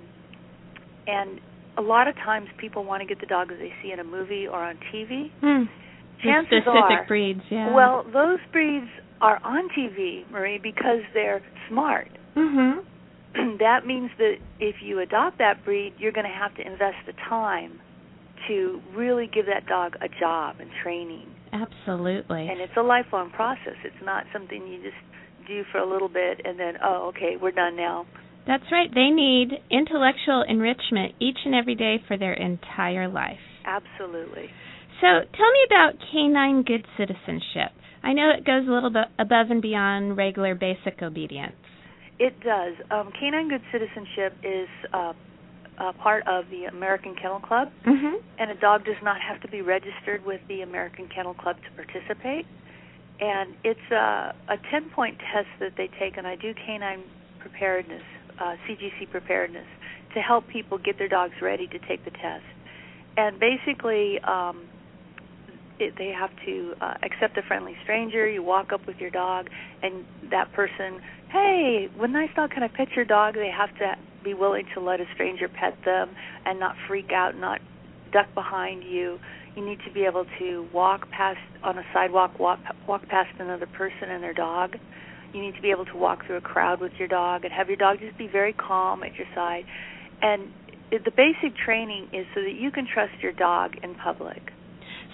and 1.06 1.40
a 1.76 1.82
lot 1.82 2.08
of 2.08 2.14
times 2.16 2.48
people 2.58 2.84
want 2.84 3.02
to 3.02 3.06
get 3.06 3.20
the 3.20 3.26
dog 3.26 3.48
that 3.48 3.58
they 3.58 3.72
see 3.82 3.92
in 3.92 4.00
a 4.00 4.04
movie 4.04 4.46
or 4.46 4.62
on 4.62 4.78
TV. 4.92 5.26
Hmm. 5.40 5.64
Chances 6.22 6.62
specific 6.62 6.74
are, 6.74 7.04
breeds, 7.06 7.40
yeah. 7.50 7.74
well, 7.74 8.04
those 8.12 8.38
breeds 8.52 8.86
are 9.20 9.40
on 9.44 9.68
TV, 9.76 10.28
Marie, 10.30 10.58
because 10.62 11.00
they're 11.12 11.42
smart. 11.68 12.08
Mhm. 12.36 12.84
that 13.58 13.84
means 13.84 14.10
that 14.18 14.36
if 14.60 14.76
you 14.82 15.00
adopt 15.00 15.38
that 15.38 15.64
breed, 15.64 15.92
you're 15.98 16.12
going 16.12 16.26
to 16.26 16.32
have 16.32 16.54
to 16.54 16.62
invest 16.62 16.96
the 17.06 17.12
time 17.28 17.80
to 18.48 18.80
really 18.94 19.26
give 19.26 19.46
that 19.46 19.66
dog 19.66 19.94
a 20.00 20.08
job 20.20 20.56
and 20.60 20.70
training. 20.82 21.33
Absolutely. 21.54 22.48
And 22.48 22.60
it's 22.60 22.76
a 22.76 22.82
lifelong 22.82 23.30
process. 23.30 23.78
It's 23.84 24.04
not 24.04 24.24
something 24.32 24.66
you 24.66 24.82
just 24.82 24.96
do 25.46 25.62
for 25.70 25.78
a 25.78 25.88
little 25.88 26.08
bit 26.08 26.40
and 26.44 26.58
then, 26.58 26.74
oh, 26.82 27.12
okay, 27.14 27.36
we're 27.40 27.52
done 27.52 27.76
now. 27.76 28.06
That's 28.46 28.64
right. 28.72 28.90
They 28.92 29.08
need 29.10 29.52
intellectual 29.70 30.44
enrichment 30.46 31.14
each 31.20 31.38
and 31.44 31.54
every 31.54 31.76
day 31.76 32.02
for 32.08 32.18
their 32.18 32.34
entire 32.34 33.08
life. 33.08 33.38
Absolutely. 33.64 34.50
So, 35.00 35.06
tell 35.06 35.52
me 35.52 35.60
about 35.66 35.94
canine 36.12 36.62
good 36.62 36.86
citizenship. 36.98 37.72
I 38.02 38.12
know 38.12 38.30
it 38.36 38.44
goes 38.44 38.68
a 38.68 38.70
little 38.70 38.90
bit 38.90 39.06
above 39.18 39.50
and 39.50 39.62
beyond 39.62 40.16
regular 40.16 40.54
basic 40.54 41.02
obedience. 41.02 41.56
It 42.18 42.38
does. 42.40 42.74
Um, 42.90 43.10
canine 43.18 43.48
good 43.48 43.62
citizenship 43.72 44.36
is 44.44 44.68
uh, 44.92 45.12
uh, 45.78 45.92
part 45.92 46.26
of 46.26 46.44
the 46.50 46.64
American 46.66 47.14
Kennel 47.14 47.40
Club, 47.40 47.70
Mhm. 47.84 48.22
and 48.38 48.50
a 48.50 48.54
dog 48.54 48.84
does 48.84 49.00
not 49.02 49.20
have 49.20 49.40
to 49.40 49.48
be 49.48 49.60
registered 49.62 50.24
with 50.24 50.40
the 50.48 50.62
American 50.62 51.08
Kennel 51.08 51.34
Club 51.34 51.56
to 51.62 51.70
participate. 51.72 52.46
And 53.20 53.54
it's 53.64 53.90
a, 53.90 54.34
a 54.48 54.56
10 54.70 54.90
point 54.90 55.18
test 55.32 55.48
that 55.60 55.76
they 55.76 55.88
take, 55.98 56.16
and 56.16 56.26
I 56.26 56.36
do 56.36 56.52
canine 56.54 57.02
preparedness, 57.38 58.02
uh, 58.40 58.56
CGC 58.66 59.06
preparedness, 59.10 59.66
to 60.14 60.20
help 60.20 60.46
people 60.48 60.78
get 60.78 60.98
their 60.98 61.08
dogs 61.08 61.34
ready 61.40 61.66
to 61.68 61.78
take 61.78 62.04
the 62.04 62.10
test. 62.10 62.44
And 63.16 63.38
basically, 63.38 64.20
um, 64.20 64.64
it, 65.78 65.94
they 65.96 66.08
have 66.08 66.30
to 66.44 66.74
uh, 66.80 66.94
accept 67.02 67.36
a 67.36 67.42
friendly 67.42 67.76
stranger. 67.82 68.28
You 68.28 68.42
walk 68.42 68.72
up 68.72 68.86
with 68.86 69.00
your 69.00 69.10
dog, 69.10 69.48
and 69.82 70.04
that 70.30 70.52
person, 70.52 71.00
hey, 71.30 71.88
what 71.96 72.10
nice 72.10 72.30
dog, 72.34 72.50
can 72.50 72.62
I 72.62 72.68
pet 72.68 72.88
your 72.94 73.04
dog? 73.04 73.34
They 73.34 73.50
have 73.50 73.76
to 73.78 73.96
be 74.24 74.34
willing 74.34 74.64
to 74.74 74.80
let 74.80 75.00
a 75.00 75.04
stranger 75.14 75.48
pet 75.48 75.76
them 75.84 76.10
and 76.44 76.58
not 76.58 76.74
freak 76.88 77.12
out, 77.12 77.36
not 77.36 77.60
duck 78.12 78.32
behind 78.34 78.82
you. 78.82 79.18
You 79.56 79.64
need 79.64 79.78
to 79.86 79.92
be 79.92 80.04
able 80.04 80.24
to 80.38 80.66
walk 80.72 81.08
past 81.10 81.38
on 81.62 81.78
a 81.78 81.84
sidewalk, 81.92 82.40
walk 82.40 82.58
walk 82.88 83.06
past 83.08 83.30
another 83.38 83.66
person 83.66 84.10
and 84.10 84.22
their 84.22 84.34
dog. 84.34 84.76
You 85.32 85.40
need 85.40 85.54
to 85.54 85.62
be 85.62 85.70
able 85.70 85.84
to 85.86 85.96
walk 85.96 86.26
through 86.26 86.36
a 86.38 86.40
crowd 86.40 86.80
with 86.80 86.92
your 86.98 87.08
dog 87.08 87.44
and 87.44 87.52
have 87.52 87.68
your 87.68 87.76
dog 87.76 87.98
just 88.00 88.16
be 88.18 88.28
very 88.28 88.52
calm 88.52 89.02
at 89.02 89.14
your 89.14 89.26
side. 89.34 89.64
And 90.22 90.48
the 90.90 91.10
basic 91.10 91.56
training 91.64 92.08
is 92.12 92.26
so 92.34 92.40
that 92.42 92.54
you 92.54 92.70
can 92.70 92.86
trust 92.92 93.14
your 93.20 93.32
dog 93.32 93.72
in 93.82 93.94
public. 93.96 94.42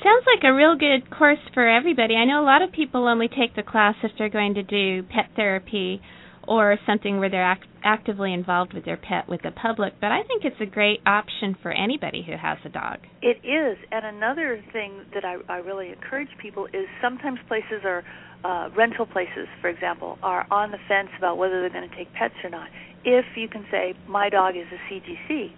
Sounds 0.02 0.24
like 0.34 0.44
a 0.44 0.54
real 0.54 0.76
good 0.76 1.10
course 1.10 1.38
for 1.52 1.68
everybody. 1.68 2.16
I 2.16 2.24
know 2.24 2.42
a 2.42 2.44
lot 2.44 2.62
of 2.62 2.72
people 2.72 3.06
only 3.06 3.28
take 3.28 3.54
the 3.54 3.62
class 3.62 3.94
if 4.02 4.12
they're 4.18 4.30
going 4.30 4.54
to 4.54 4.62
do 4.62 5.02
pet 5.02 5.30
therapy 5.36 6.00
or 6.46 6.76
something 6.86 7.18
where 7.18 7.30
they're 7.30 7.44
act- 7.44 7.66
actively 7.84 8.32
involved 8.32 8.72
with 8.72 8.84
their 8.84 8.96
pet 8.96 9.28
with 9.28 9.42
the 9.42 9.50
public, 9.50 9.94
but 10.00 10.10
I 10.12 10.22
think 10.22 10.44
it's 10.44 10.60
a 10.60 10.66
great 10.66 11.00
option 11.06 11.56
for 11.62 11.72
anybody 11.72 12.22
who 12.26 12.32
has 12.32 12.58
a 12.64 12.68
dog. 12.68 12.98
It 13.22 13.38
is, 13.44 13.78
and 13.90 14.04
another 14.04 14.62
thing 14.72 15.02
that 15.14 15.24
I, 15.24 15.36
I 15.48 15.58
really 15.58 15.90
encourage 15.90 16.28
people 16.40 16.66
is 16.66 16.86
sometimes 17.02 17.38
places 17.48 17.82
are 17.84 18.04
uh, 18.44 18.70
rental 18.76 19.06
places, 19.06 19.48
for 19.60 19.68
example, 19.68 20.18
are 20.22 20.46
on 20.50 20.70
the 20.70 20.78
fence 20.88 21.10
about 21.18 21.36
whether 21.36 21.60
they're 21.60 21.70
going 21.70 21.88
to 21.88 21.96
take 21.96 22.12
pets 22.14 22.34
or 22.42 22.50
not. 22.50 22.68
If 23.04 23.24
you 23.36 23.48
can 23.48 23.66
say 23.70 23.94
my 24.08 24.28
dog 24.28 24.56
is 24.56 24.66
a 24.72 24.92
CGC, 24.92 25.52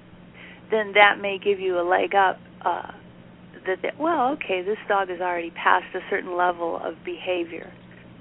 then 0.70 0.92
that 0.94 1.20
may 1.20 1.38
give 1.42 1.60
you 1.60 1.78
a 1.78 1.86
leg 1.86 2.14
up. 2.14 2.38
Uh, 2.64 2.92
that 3.66 3.78
they, 3.82 3.90
well, 3.98 4.32
okay, 4.32 4.62
this 4.62 4.78
dog 4.88 5.10
is 5.10 5.20
already 5.20 5.50
passed 5.50 5.94
a 5.94 6.00
certain 6.10 6.36
level 6.36 6.80
of 6.82 6.94
behavior, 7.04 7.72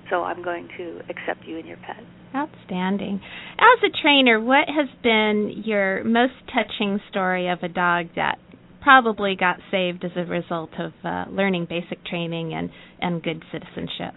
so 0.09 0.23
I'm 0.23 0.43
going 0.43 0.67
to 0.77 0.99
accept 1.09 1.45
you 1.45 1.57
and 1.57 1.67
your 1.67 1.77
pet. 1.77 2.03
Outstanding. 2.33 3.19
As 3.59 3.83
a 3.83 4.01
trainer, 4.01 4.39
what 4.39 4.67
has 4.67 4.87
been 5.03 5.63
your 5.65 6.03
most 6.03 6.33
touching 6.53 6.99
story 7.09 7.49
of 7.49 7.59
a 7.61 7.67
dog 7.67 8.07
that 8.15 8.39
probably 8.81 9.35
got 9.35 9.57
saved 9.69 10.03
as 10.03 10.11
a 10.15 10.25
result 10.25 10.71
of 10.79 10.93
uh, 11.03 11.25
learning 11.29 11.67
basic 11.69 12.03
training 12.05 12.53
and, 12.53 12.69
and 12.99 13.21
good 13.21 13.43
citizenship? 13.51 14.13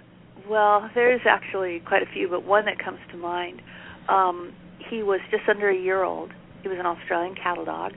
Well, 0.48 0.88
there's 0.94 1.22
actually 1.28 1.82
quite 1.86 2.02
a 2.02 2.12
few, 2.12 2.28
but 2.28 2.44
one 2.44 2.66
that 2.66 2.78
comes 2.82 2.98
to 3.12 3.16
mind. 3.16 3.62
Um, 4.08 4.54
he 4.90 5.02
was 5.02 5.20
just 5.30 5.44
under 5.48 5.68
a 5.68 5.76
year 5.76 6.02
old. 6.02 6.30
He 6.62 6.68
was 6.68 6.78
an 6.78 6.86
Australian 6.86 7.34
cattle 7.34 7.64
dog, 7.64 7.92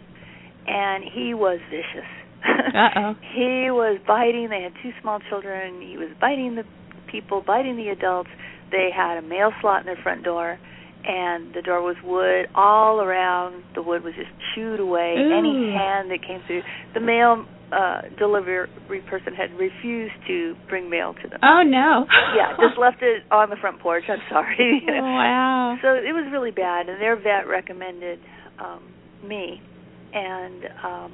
and 0.66 1.04
he 1.04 1.34
was 1.34 1.60
vicious. 1.70 2.08
Uh-oh. 2.48 3.16
he 3.34 3.72
was 3.72 4.00
biting. 4.06 4.50
They 4.50 4.62
had 4.62 4.74
two 4.84 4.92
small 5.02 5.20
children. 5.30 5.82
He 5.82 5.98
was 5.98 6.10
biting 6.22 6.56
the 6.56 6.64
people, 7.12 7.44
biting 7.46 7.76
the 7.76 7.90
adults. 7.90 8.30
They 8.72 8.90
had 8.96 9.18
a 9.18 9.22
mail 9.22 9.52
slot 9.62 9.82
in 9.82 9.86
their 9.86 10.02
front 10.02 10.24
door, 10.24 10.60
and 11.06 11.54
the 11.54 11.62
door 11.62 11.82
was 11.82 11.96
wood 12.04 12.48
all 12.56 13.00
around. 13.02 13.64
The 13.76 13.82
wood 13.82 14.04
was 14.04 14.14
just 14.16 14.32
chewed 14.54 14.80
away. 14.80 15.16
Any 15.18 15.74
hand 15.74 16.12
that 16.12 16.20
came 16.26 16.42
through, 16.48 16.62
the 16.94 17.00
mail 17.00 17.46
uh, 17.72 18.02
delivery 18.18 18.68
person 19.10 19.34
had 19.36 19.52
refused 19.60 20.16
to 20.28 20.56
bring 20.70 20.90
mail 20.90 21.14
to 21.22 21.28
them 21.28 21.40
Oh 21.44 21.64
no. 21.64 22.06
yeah, 22.36 22.56
just 22.56 22.80
left 22.80 23.02
it 23.02 23.24
on 23.30 23.50
the 23.50 23.58
front 23.60 23.80
porch. 23.82 24.04
I'm 24.08 24.24
sorry. 24.30 24.84
Oh, 24.88 24.94
wow. 24.94 25.78
So 25.84 25.94
it 25.94 26.12
was 26.16 26.28
really 26.32 26.52
bad, 26.52 26.90
and 26.90 27.00
their 27.00 27.16
vet 27.16 27.48
recommended 27.48 28.20
um, 28.58 28.82
me, 29.24 29.62
and 30.14 30.64
um, 30.84 31.12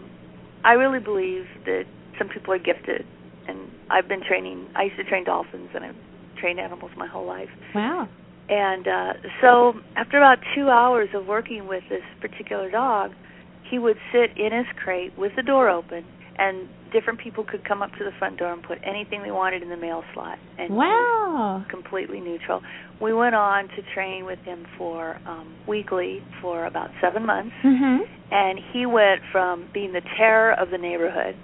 I 0.63 0.73
really 0.73 0.99
believe 0.99 1.43
that 1.65 1.83
some 2.17 2.29
people 2.29 2.53
are 2.53 2.59
gifted, 2.59 3.03
and 3.47 3.69
I've 3.91 4.07
been 4.07 4.21
training. 4.25 4.69
I 4.75 4.83
used 4.83 4.95
to 4.97 5.03
train 5.03 5.25
dolphins, 5.25 5.69
and 5.75 5.83
I've 5.83 5.95
trained 6.43 6.59
animals 6.59 6.91
my 6.97 7.07
whole 7.07 7.25
life. 7.25 7.47
Wow. 7.73 8.09
And 8.49 8.85
uh, 8.85 9.13
so 9.39 9.73
after 9.95 10.17
about 10.17 10.39
two 10.53 10.67
hours 10.67 11.07
of 11.15 11.25
working 11.25 11.69
with 11.69 11.83
this 11.89 12.03
particular 12.19 12.69
dog, 12.69 13.11
he 13.71 13.79
would 13.79 13.95
sit 14.11 14.35
in 14.35 14.51
his 14.51 14.67
crate 14.83 15.13
with 15.17 15.31
the 15.37 15.41
door 15.41 15.69
open, 15.69 16.03
and 16.37 16.67
different 16.91 17.19
people 17.23 17.45
could 17.49 17.63
come 17.63 17.81
up 17.81 17.91
to 17.97 18.03
the 18.03 18.11
front 18.19 18.37
door 18.37 18.51
and 18.51 18.61
put 18.61 18.77
anything 18.83 19.23
they 19.23 19.31
wanted 19.31 19.63
in 19.63 19.69
the 19.69 19.77
mail 19.77 20.03
slot. 20.13 20.37
And 20.59 20.75
Wow. 20.75 21.63
completely 21.69 22.19
neutral. 22.19 22.61
We 22.99 23.13
went 23.13 23.33
on 23.33 23.69
to 23.69 23.81
train 23.95 24.25
with 24.25 24.39
him 24.43 24.65
for 24.77 25.17
um, 25.25 25.55
weekly 25.65 26.21
for 26.41 26.65
about 26.65 26.89
seven 26.99 27.25
months, 27.25 27.55
Mhm. 27.63 27.99
and 28.31 28.59
he 28.59 28.85
went 28.85 29.21
from 29.31 29.69
being 29.73 29.93
the 29.93 30.03
terror 30.17 30.51
of 30.51 30.69
the 30.69 30.77
neighborhood 30.77 31.35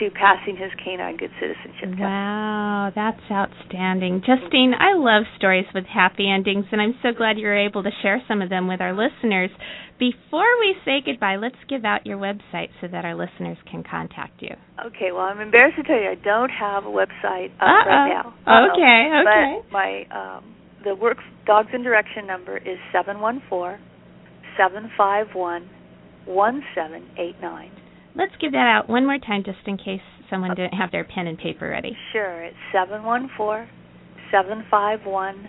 to 0.00 0.10
passing 0.10 0.56
his 0.56 0.70
canine 0.82 1.16
good 1.16 1.30
citizenship 1.40 1.90
test. 1.90 2.00
Wow, 2.00 2.90
that's 2.94 3.20
outstanding. 3.30 4.22
Justine, 4.24 4.74
I 4.78 4.94
love 4.94 5.24
stories 5.36 5.66
with 5.74 5.84
happy 5.84 6.30
endings, 6.30 6.66
and 6.72 6.80
I'm 6.80 6.94
so 7.02 7.10
glad 7.16 7.38
you're 7.38 7.56
able 7.56 7.82
to 7.82 7.90
share 8.02 8.22
some 8.28 8.42
of 8.42 8.48
them 8.48 8.68
with 8.68 8.80
our 8.80 8.92
listeners. 8.92 9.50
Before 9.98 10.48
we 10.58 10.74
say 10.84 11.00
goodbye, 11.04 11.36
let's 11.36 11.56
give 11.68 11.84
out 11.84 12.06
your 12.06 12.18
website 12.18 12.70
so 12.80 12.88
that 12.88 13.04
our 13.04 13.14
listeners 13.14 13.58
can 13.70 13.84
contact 13.84 14.42
you. 14.42 14.54
Okay, 14.86 15.12
well, 15.12 15.22
I'm 15.22 15.40
embarrassed 15.40 15.76
to 15.76 15.82
tell 15.84 15.96
you 16.00 16.08
I 16.08 16.16
don't 16.16 16.50
have 16.50 16.84
a 16.84 16.90
website 16.90 17.54
up 17.56 17.62
Uh-oh. 17.62 17.86
right 17.86 18.08
now. 18.08 18.34
Uh-oh. 18.46 18.72
Okay, 18.72 19.10
okay. 19.20 19.60
But 19.62 19.72
my 19.72 20.04
um, 20.10 20.54
the 20.84 20.94
work 20.94 21.18
dogs 21.46 21.68
and 21.72 21.84
direction 21.84 22.26
number 22.26 22.56
is 22.56 22.78
seven 22.92 23.20
one 23.20 23.42
four 23.48 23.78
seven 24.56 24.90
five 24.96 25.28
one 25.34 25.68
one 26.24 26.62
seven 26.74 27.08
eight 27.18 27.36
nine. 27.40 27.70
Let's 28.14 28.32
give 28.40 28.52
that 28.52 28.66
out 28.66 28.88
one 28.88 29.06
more 29.06 29.18
time 29.18 29.42
just 29.44 29.58
in 29.66 29.76
case 29.78 30.00
someone 30.28 30.54
didn't 30.54 30.74
have 30.74 30.90
their 30.92 31.04
pen 31.04 31.26
and 31.26 31.38
paper 31.38 31.68
ready. 31.68 31.96
Sure, 32.12 32.42
it's 32.42 32.56
seven 32.72 33.02
one 33.04 33.30
four 33.36 33.68
seven 34.30 34.64
five 34.70 35.00
one 35.04 35.48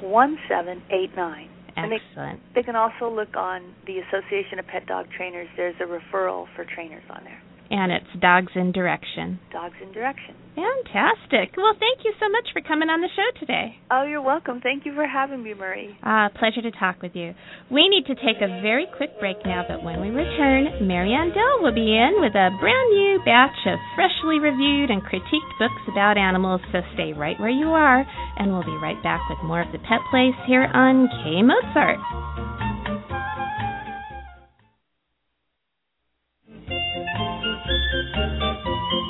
one 0.00 0.36
seven 0.48 0.82
eight 0.90 1.10
nine. 1.16 1.48
And 1.76 1.90
they- 1.90 1.96
Excellent. 1.96 2.40
They 2.54 2.62
can 2.62 2.76
also 2.76 3.10
look 3.10 3.36
on 3.36 3.74
the 3.86 3.98
Association 3.98 4.58
of 4.60 4.66
Pet 4.68 4.86
Dog 4.86 5.06
Trainers. 5.16 5.48
There's 5.56 5.74
a 5.80 5.84
referral 5.84 6.46
for 6.54 6.64
trainers 6.64 7.02
on 7.10 7.24
there. 7.24 7.40
And 7.74 7.90
it's 7.90 8.06
Dogs 8.22 8.52
in 8.54 8.70
Direction. 8.70 9.40
Dogs 9.50 9.74
in 9.82 9.90
Direction. 9.90 10.38
Fantastic. 10.54 11.58
Well, 11.58 11.74
thank 11.74 12.06
you 12.06 12.14
so 12.22 12.30
much 12.30 12.46
for 12.54 12.62
coming 12.62 12.86
on 12.86 13.02
the 13.02 13.10
show 13.10 13.26
today. 13.42 13.74
Oh, 13.90 14.06
you're 14.06 14.22
welcome. 14.22 14.60
Thank 14.62 14.86
you 14.86 14.94
for 14.94 15.02
having 15.02 15.42
me, 15.42 15.54
Marie. 15.54 15.98
Ah, 16.04 16.30
pleasure 16.38 16.62
to 16.62 16.70
talk 16.70 17.02
with 17.02 17.18
you. 17.18 17.34
We 17.74 17.88
need 17.90 18.06
to 18.06 18.14
take 18.14 18.38
a 18.38 18.62
very 18.62 18.86
quick 18.96 19.18
break 19.18 19.42
now, 19.44 19.66
but 19.66 19.82
when 19.82 19.98
we 20.00 20.14
return, 20.14 20.86
Maryanne 20.86 21.34
Dell 21.34 21.66
will 21.66 21.74
be 21.74 21.98
in 21.98 22.22
with 22.22 22.38
a 22.38 22.54
brand 22.62 22.88
new 22.94 23.18
batch 23.26 23.58
of 23.66 23.82
freshly 23.98 24.38
reviewed 24.38 24.94
and 24.94 25.02
critiqued 25.02 25.58
books 25.58 25.82
about 25.90 26.14
animals, 26.14 26.60
so 26.70 26.78
stay 26.94 27.10
right 27.12 27.38
where 27.40 27.50
you 27.50 27.74
are, 27.74 28.06
and 28.38 28.52
we'll 28.52 28.62
be 28.62 28.78
right 28.78 29.02
back 29.02 29.26
with 29.28 29.42
more 29.42 29.62
of 29.62 29.72
The 29.72 29.82
Pet 29.82 29.98
Place 30.14 30.38
here 30.46 30.70
on 30.70 31.10
K 31.26 31.42
Mozart. 31.42 31.98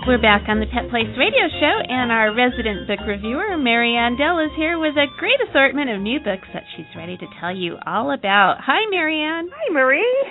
We're 0.06 0.20
back 0.20 0.52
on 0.52 0.60
the 0.60 0.68
Pet 0.68 0.90
Place 0.90 1.08
Radio 1.16 1.48
Show, 1.48 1.76
and 1.88 2.12
our 2.12 2.36
resident 2.36 2.86
book 2.86 3.00
reviewer, 3.08 3.56
Maryanne 3.56 4.18
Dell, 4.18 4.38
is 4.38 4.52
here 4.54 4.78
with 4.78 4.92
a 5.00 5.08
great 5.16 5.40
assortment 5.48 5.88
of 5.88 5.98
new 5.98 6.20
books 6.20 6.44
that 6.52 6.62
she's 6.76 6.84
ready 6.94 7.16
to 7.16 7.26
tell 7.40 7.56
you 7.56 7.78
all 7.86 8.12
about. 8.12 8.60
Hi, 8.60 8.84
Maryanne. 8.92 9.48
Hi, 9.48 9.72
Marie. 9.72 10.24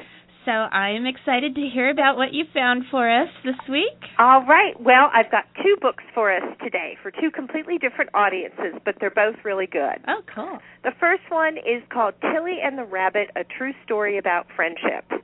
So 0.46 0.52
I'm 0.52 1.08
excited 1.08 1.56
to 1.56 1.62
hear 1.74 1.90
about 1.90 2.18
what 2.18 2.34
you 2.34 2.46
found 2.54 2.84
for 2.92 3.10
us 3.10 3.30
this 3.44 3.58
week. 3.68 3.98
All 4.20 4.46
right. 4.46 4.80
Well, 4.80 5.10
I've 5.12 5.32
got 5.32 5.46
two 5.64 5.76
books 5.82 6.04
for 6.14 6.30
us 6.30 6.44
today 6.62 6.96
for 7.02 7.10
two 7.10 7.32
completely 7.34 7.80
different 7.80 8.12
audiences, 8.14 8.78
but 8.86 8.94
they're 9.00 9.10
both 9.10 9.42
really 9.44 9.66
good. 9.66 9.98
Oh, 10.08 10.22
cool. 10.36 10.60
The 10.84 10.92
first 11.00 11.24
one 11.30 11.58
is 11.58 11.82
called 11.92 12.14
Tilly 12.22 12.60
and 12.62 12.78
the 12.78 12.86
Rabbit 12.86 13.32
A 13.36 13.44
True 13.58 13.74
Story 13.86 14.20
About 14.20 14.46
Friendship. 14.56 15.23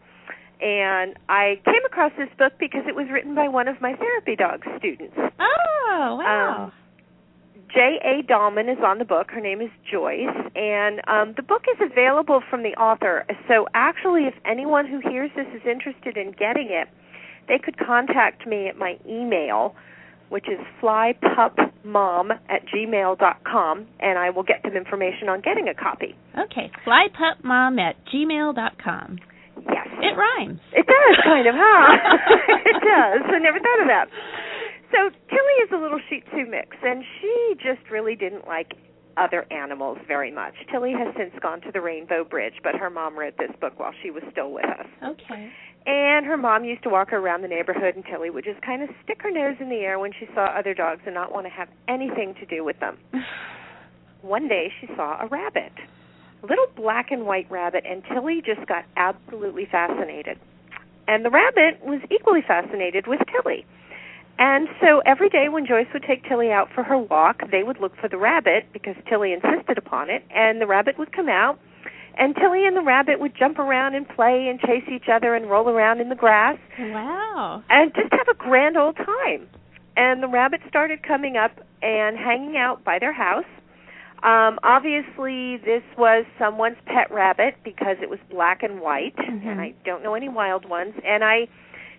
And 0.61 1.15
I 1.29 1.61
came 1.63 1.85
across 1.85 2.11
this 2.17 2.29
book 2.37 2.53
because 2.59 2.81
it 2.87 2.95
was 2.95 3.07
written 3.11 3.33
by 3.33 3.47
one 3.47 3.67
of 3.67 3.79
my 3.81 3.93
therapy 3.95 4.35
dog 4.35 4.63
students. 4.77 5.15
Oh, 5.17 6.19
wow. 6.19 6.65
Um, 6.65 6.71
J.A. 7.73 8.23
Dahlman 8.23 8.71
is 8.71 8.79
on 8.83 8.97
the 8.97 9.05
book. 9.05 9.27
Her 9.29 9.39
name 9.39 9.61
is 9.61 9.69
Joyce. 9.89 10.27
And 10.55 11.01
um, 11.07 11.33
the 11.37 11.43
book 11.43 11.63
is 11.71 11.79
available 11.79 12.41
from 12.49 12.63
the 12.63 12.71
author. 12.71 13.25
So, 13.47 13.67
actually, 13.73 14.23
if 14.23 14.33
anyone 14.45 14.87
who 14.87 14.99
hears 15.07 15.31
this 15.35 15.47
is 15.55 15.61
interested 15.69 16.17
in 16.17 16.31
getting 16.31 16.69
it, 16.71 16.89
they 17.47 17.57
could 17.57 17.77
contact 17.77 18.45
me 18.45 18.67
at 18.67 18.77
my 18.77 18.97
email, 19.07 19.75
which 20.29 20.47
is 20.47 20.59
flypupmom 20.81 22.31
at 22.49 22.65
gmail 22.67 23.17
dot 23.17 23.43
com, 23.43 23.87
and 23.99 24.19
I 24.19 24.29
will 24.29 24.43
get 24.43 24.61
them 24.63 24.75
information 24.75 25.29
on 25.29 25.41
getting 25.41 25.67
a 25.69 25.73
copy. 25.73 26.15
okay, 26.37 26.69
flypupmom 26.85 27.79
at 27.79 27.95
gmail 28.13 28.55
dot 28.55 28.77
com. 28.83 29.19
Yes. 29.67 29.87
It 29.99 30.15
rhymes. 30.15 30.59
It 30.71 30.85
does, 30.87 31.15
kind 31.23 31.47
of, 31.47 31.55
huh? 31.57 31.97
it 32.71 32.79
does. 32.79 33.21
I 33.27 33.39
never 33.39 33.59
thought 33.59 33.81
of 33.81 33.87
that. 33.87 34.07
So 34.91 35.09
Tilly 35.29 35.57
is 35.63 35.69
a 35.73 35.77
little 35.77 35.99
Shih 36.09 36.21
Tzu 36.31 36.49
mix, 36.49 36.77
and 36.81 37.03
she 37.21 37.55
just 37.57 37.89
really 37.91 38.15
didn't 38.15 38.47
like 38.47 38.73
other 39.17 39.45
animals 39.51 39.97
very 40.07 40.31
much. 40.31 40.53
Tilly 40.71 40.93
has 40.93 41.13
since 41.17 41.33
gone 41.41 41.61
to 41.61 41.71
the 41.71 41.81
Rainbow 41.81 42.23
Bridge, 42.23 42.55
but 42.63 42.75
her 42.75 42.89
mom 42.89 43.17
read 43.17 43.33
this 43.37 43.51
book 43.59 43.77
while 43.77 43.93
she 44.01 44.11
was 44.11 44.23
still 44.31 44.51
with 44.51 44.65
us. 44.65 44.87
Okay. 45.03 45.51
And 45.85 46.25
her 46.25 46.37
mom 46.37 46.63
used 46.65 46.83
to 46.83 46.89
walk 46.89 47.09
her 47.11 47.17
around 47.17 47.41
the 47.41 47.47
neighborhood, 47.47 47.95
and 47.95 48.03
Tilly 48.05 48.29
would 48.29 48.43
just 48.43 48.61
kind 48.61 48.83
of 48.83 48.89
stick 49.03 49.19
her 49.21 49.31
nose 49.31 49.55
in 49.59 49.69
the 49.69 49.77
air 49.77 49.99
when 49.99 50.11
she 50.19 50.27
saw 50.33 50.45
other 50.45 50.73
dogs 50.73 51.01
and 51.05 51.13
not 51.13 51.31
want 51.31 51.45
to 51.45 51.51
have 51.51 51.69
anything 51.87 52.35
to 52.39 52.45
do 52.45 52.63
with 52.63 52.79
them. 52.79 52.97
One 54.21 54.47
day 54.47 54.71
she 54.81 54.87
saw 54.95 55.21
a 55.21 55.27
rabbit, 55.27 55.71
little 56.43 56.67
black 56.75 57.11
and 57.11 57.25
white 57.25 57.49
rabbit, 57.49 57.85
and 57.87 58.03
Tilly 58.05 58.41
just 58.45 58.65
got 58.67 58.85
absolutely 58.95 59.65
fascinated. 59.65 60.39
And 61.07 61.25
the 61.25 61.29
rabbit 61.29 61.83
was 61.83 62.01
equally 62.11 62.41
fascinated 62.41 63.07
with 63.07 63.19
Tilly. 63.31 63.65
And 64.37 64.69
so 64.79 65.01
every 65.05 65.27
day 65.27 65.49
when 65.49 65.65
Joyce 65.65 65.87
would 65.91 66.03
take 66.03 66.23
Tilly 66.23 66.51
out 66.51 66.69
for 66.73 66.83
her 66.83 66.97
walk, 66.97 67.41
they 67.51 67.63
would 67.63 67.79
look 67.81 67.97
for 67.97 68.07
the 68.07 68.17
rabbit 68.17 68.67
because 68.71 68.95
Tilly 69.07 69.33
insisted 69.33 69.77
upon 69.77 70.09
it, 70.09 70.23
and 70.29 70.61
the 70.61 70.67
rabbit 70.67 70.97
would 70.97 71.11
come 71.11 71.27
out, 71.27 71.59
and 72.15 72.35
Tilly 72.35 72.65
and 72.65 72.75
the 72.75 72.81
rabbit 72.81 73.19
would 73.19 73.35
jump 73.35 73.59
around 73.59 73.95
and 73.95 74.07
play 74.07 74.47
and 74.49 74.59
chase 74.59 74.83
each 74.89 75.09
other 75.11 75.35
and 75.35 75.49
roll 75.49 75.67
around 75.69 75.99
in 75.99 76.09
the 76.09 76.15
grass. 76.15 76.57
Wow. 76.77 77.63
And 77.69 77.93
just 77.93 78.11
have 78.11 78.27
a 78.29 78.33
grand 78.33 78.77
old 78.77 78.95
time. 78.97 79.47
And 79.97 80.23
the 80.23 80.27
rabbit 80.27 80.61
started 80.67 81.03
coming 81.03 81.35
up 81.35 81.51
and 81.81 82.17
hanging 82.17 82.55
out 82.55 82.83
by 82.83 82.99
their 82.99 83.13
house. 83.13 83.45
Um, 84.23 84.59
obviously, 84.63 85.57
this 85.57 85.83
was 85.97 86.25
someone's 86.37 86.77
pet 86.85 87.09
rabbit 87.11 87.55
because 87.63 87.97
it 88.01 88.09
was 88.09 88.19
black 88.29 88.63
and 88.63 88.81
white, 88.81 89.15
mm-hmm. 89.15 89.47
and 89.47 89.61
I 89.61 89.73
don't 89.85 90.03
know 90.03 90.13
any 90.13 90.27
wild 90.27 90.67
ones. 90.67 90.93
And 91.05 91.23
I 91.23 91.47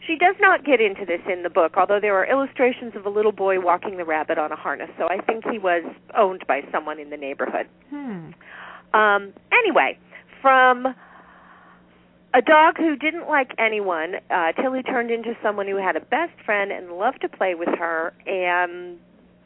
she 0.06 0.16
does 0.16 0.36
not 0.40 0.64
get 0.64 0.80
into 0.80 1.04
this 1.04 1.20
in 1.30 1.42
the 1.42 1.50
book, 1.50 1.74
although 1.76 2.00
there 2.00 2.16
are 2.16 2.26
illustrations 2.28 2.94
of 2.96 3.06
a 3.06 3.10
little 3.10 3.32
boy 3.32 3.60
walking 3.60 3.96
the 3.96 4.04
rabbit 4.04 4.38
on 4.38 4.50
a 4.50 4.56
harness. 4.56 4.90
So 4.98 5.06
I 5.08 5.18
think 5.20 5.44
he 5.50 5.58
was 5.58 5.84
owned 6.16 6.44
by 6.48 6.62
someone 6.72 6.98
in 6.98 7.10
the 7.10 7.16
neighborhood. 7.16 7.68
Hmm. 7.90 8.30
Um, 8.94 9.32
anyway, 9.52 9.98
from 10.40 10.86
a 12.32 12.42
dog 12.42 12.76
who 12.78 12.96
didn't 12.96 13.28
like 13.28 13.52
anyone, 13.58 14.16
uh, 14.30 14.52
Tilly 14.52 14.82
turned 14.82 15.10
into 15.10 15.34
someone 15.42 15.66
who 15.66 15.76
had 15.76 15.96
a 15.96 16.00
best 16.00 16.32
friend 16.44 16.72
and 16.72 16.92
loved 16.92 17.20
to 17.20 17.28
play 17.28 17.54
with 17.54 17.68
her. 17.78 18.12
And 18.26 18.98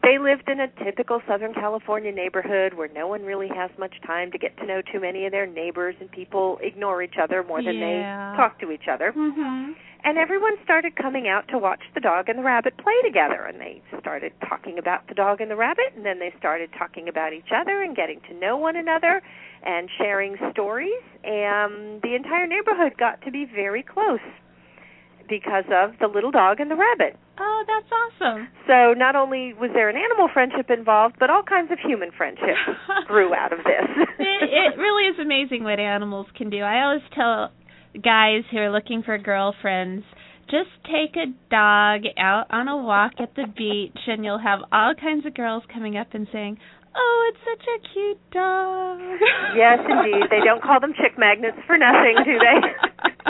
they 0.05 0.19
lived 0.19 0.49
in 0.49 0.61
a 0.61 0.69
typical 0.85 1.21
Southern 1.27 1.55
California 1.55 2.13
neighborhood 2.13 2.75
where 2.75 2.89
no 2.89 3.07
one 3.07 3.23
really 3.23 3.49
has 3.49 3.71
much 3.79 3.95
time 4.07 4.31
to 4.33 4.39
get 4.39 4.57
to 4.59 4.67
know 4.67 4.83
too 4.93 5.01
many 5.01 5.25
of 5.27 5.33
their 5.33 5.47
neighbors, 5.47 5.95
and 6.01 6.11
people 6.11 6.59
ignore 6.63 7.03
each 7.03 7.17
other 7.21 7.43
more 7.43 7.63
than 7.63 7.77
yeah. 7.77 8.33
they 8.33 8.37
talk 8.37 8.61
to 8.61 8.71
each 8.71 8.89
other. 8.91 9.13
Mm-hmm. 9.13 9.73
And 10.07 10.19
everyone 10.19 10.57
started 10.63 10.97
coming 10.97 11.29
out 11.29 11.49
to 11.49 11.57
watch 11.57 11.81
the 11.95 12.01
dog 12.01 12.29
and 12.29 12.39
the 12.39 12.43
rabbit 12.43 12.77
play 12.77 12.93
together. 13.03 13.47
And 13.47 13.59
they 13.59 13.83
started 13.99 14.33
talking 14.47 14.79
about 14.79 15.09
the 15.09 15.15
dog 15.15 15.41
and 15.41 15.51
the 15.51 15.57
rabbit, 15.57 15.95
and 15.97 16.05
then 16.05 16.19
they 16.19 16.35
started 16.39 16.69
talking 16.79 17.09
about 17.09 17.33
each 17.33 17.49
other 17.55 17.81
and 17.81 17.97
getting 17.97 18.21
to 18.29 18.35
know 18.35 18.59
one 18.59 18.77
another 18.77 19.23
and 19.63 19.89
sharing 19.97 20.37
stories. 20.53 21.01
And 21.25 22.03
the 22.03 22.15
entire 22.15 22.47
neighborhood 22.47 22.99
got 22.99 23.23
to 23.23 23.31
be 23.31 23.47
very 23.47 23.83
close 23.83 24.21
because 25.29 25.65
of 25.73 25.93
the 26.01 26.07
little 26.09 26.31
dog 26.31 26.61
and 26.61 26.71
the 26.71 26.77
rabbit. 26.77 27.19
Oh, 27.39 27.65
that's 27.67 27.91
awesome. 27.91 28.49
So 28.67 28.95
not 28.97 29.17
only 29.17 29.53
was 29.55 29.71
there 29.75 29.89
an 29.89 29.97
animal 29.97 30.29
friendship 30.33 30.71
involved, 30.71 31.17
but 31.19 31.31
all 31.31 31.43
kinds 31.43 31.71
of 31.73 31.79
human 31.85 32.11
friendship 32.17 32.57
grew 33.07 33.35
out 33.35 33.53
of 33.53 33.59
this. 33.59 33.87
it, 34.19 34.51
it 34.51 34.79
really 34.79 35.09
is 35.09 35.19
amazing 35.19 35.65
what 35.65 35.81
animals 35.81 36.27
can 36.37 36.51
do. 36.51 36.59
I 36.61 36.85
always 36.85 37.03
tell 37.15 37.51
guys 38.03 38.43
who 38.51 38.59
are 38.59 38.71
looking 38.71 39.03
for 39.03 39.19
girlfriends, 39.19 40.05
just 40.51 40.71
take 40.85 41.17
a 41.17 41.27
dog 41.51 42.03
out 42.19 42.47
on 42.51 42.69
a 42.69 42.77
walk 42.77 43.13
at 43.19 43.35
the 43.35 43.47
beach 43.57 43.99
and 44.07 44.25
you'll 44.25 44.39
have 44.43 44.61
all 44.73 44.95
kinds 44.95 45.25
of 45.27 45.35
girls 45.35 45.63
coming 45.73 45.97
up 45.97 46.09
and 46.13 46.27
saying, 46.33 46.59
"Oh, 46.95 47.31
it's 47.33 47.43
such 47.45 47.67
a 47.67 47.79
cute 47.93 48.31
dog." 48.31 49.01
Yes, 49.57 49.79
indeed. 49.89 50.27
They 50.31 50.41
don't 50.45 50.61
call 50.63 50.81
them 50.81 50.93
chick 51.01 51.17
magnets 51.17 51.57
for 51.67 51.79
nothing, 51.79 52.17
do 52.25 52.39
they? 52.39 52.59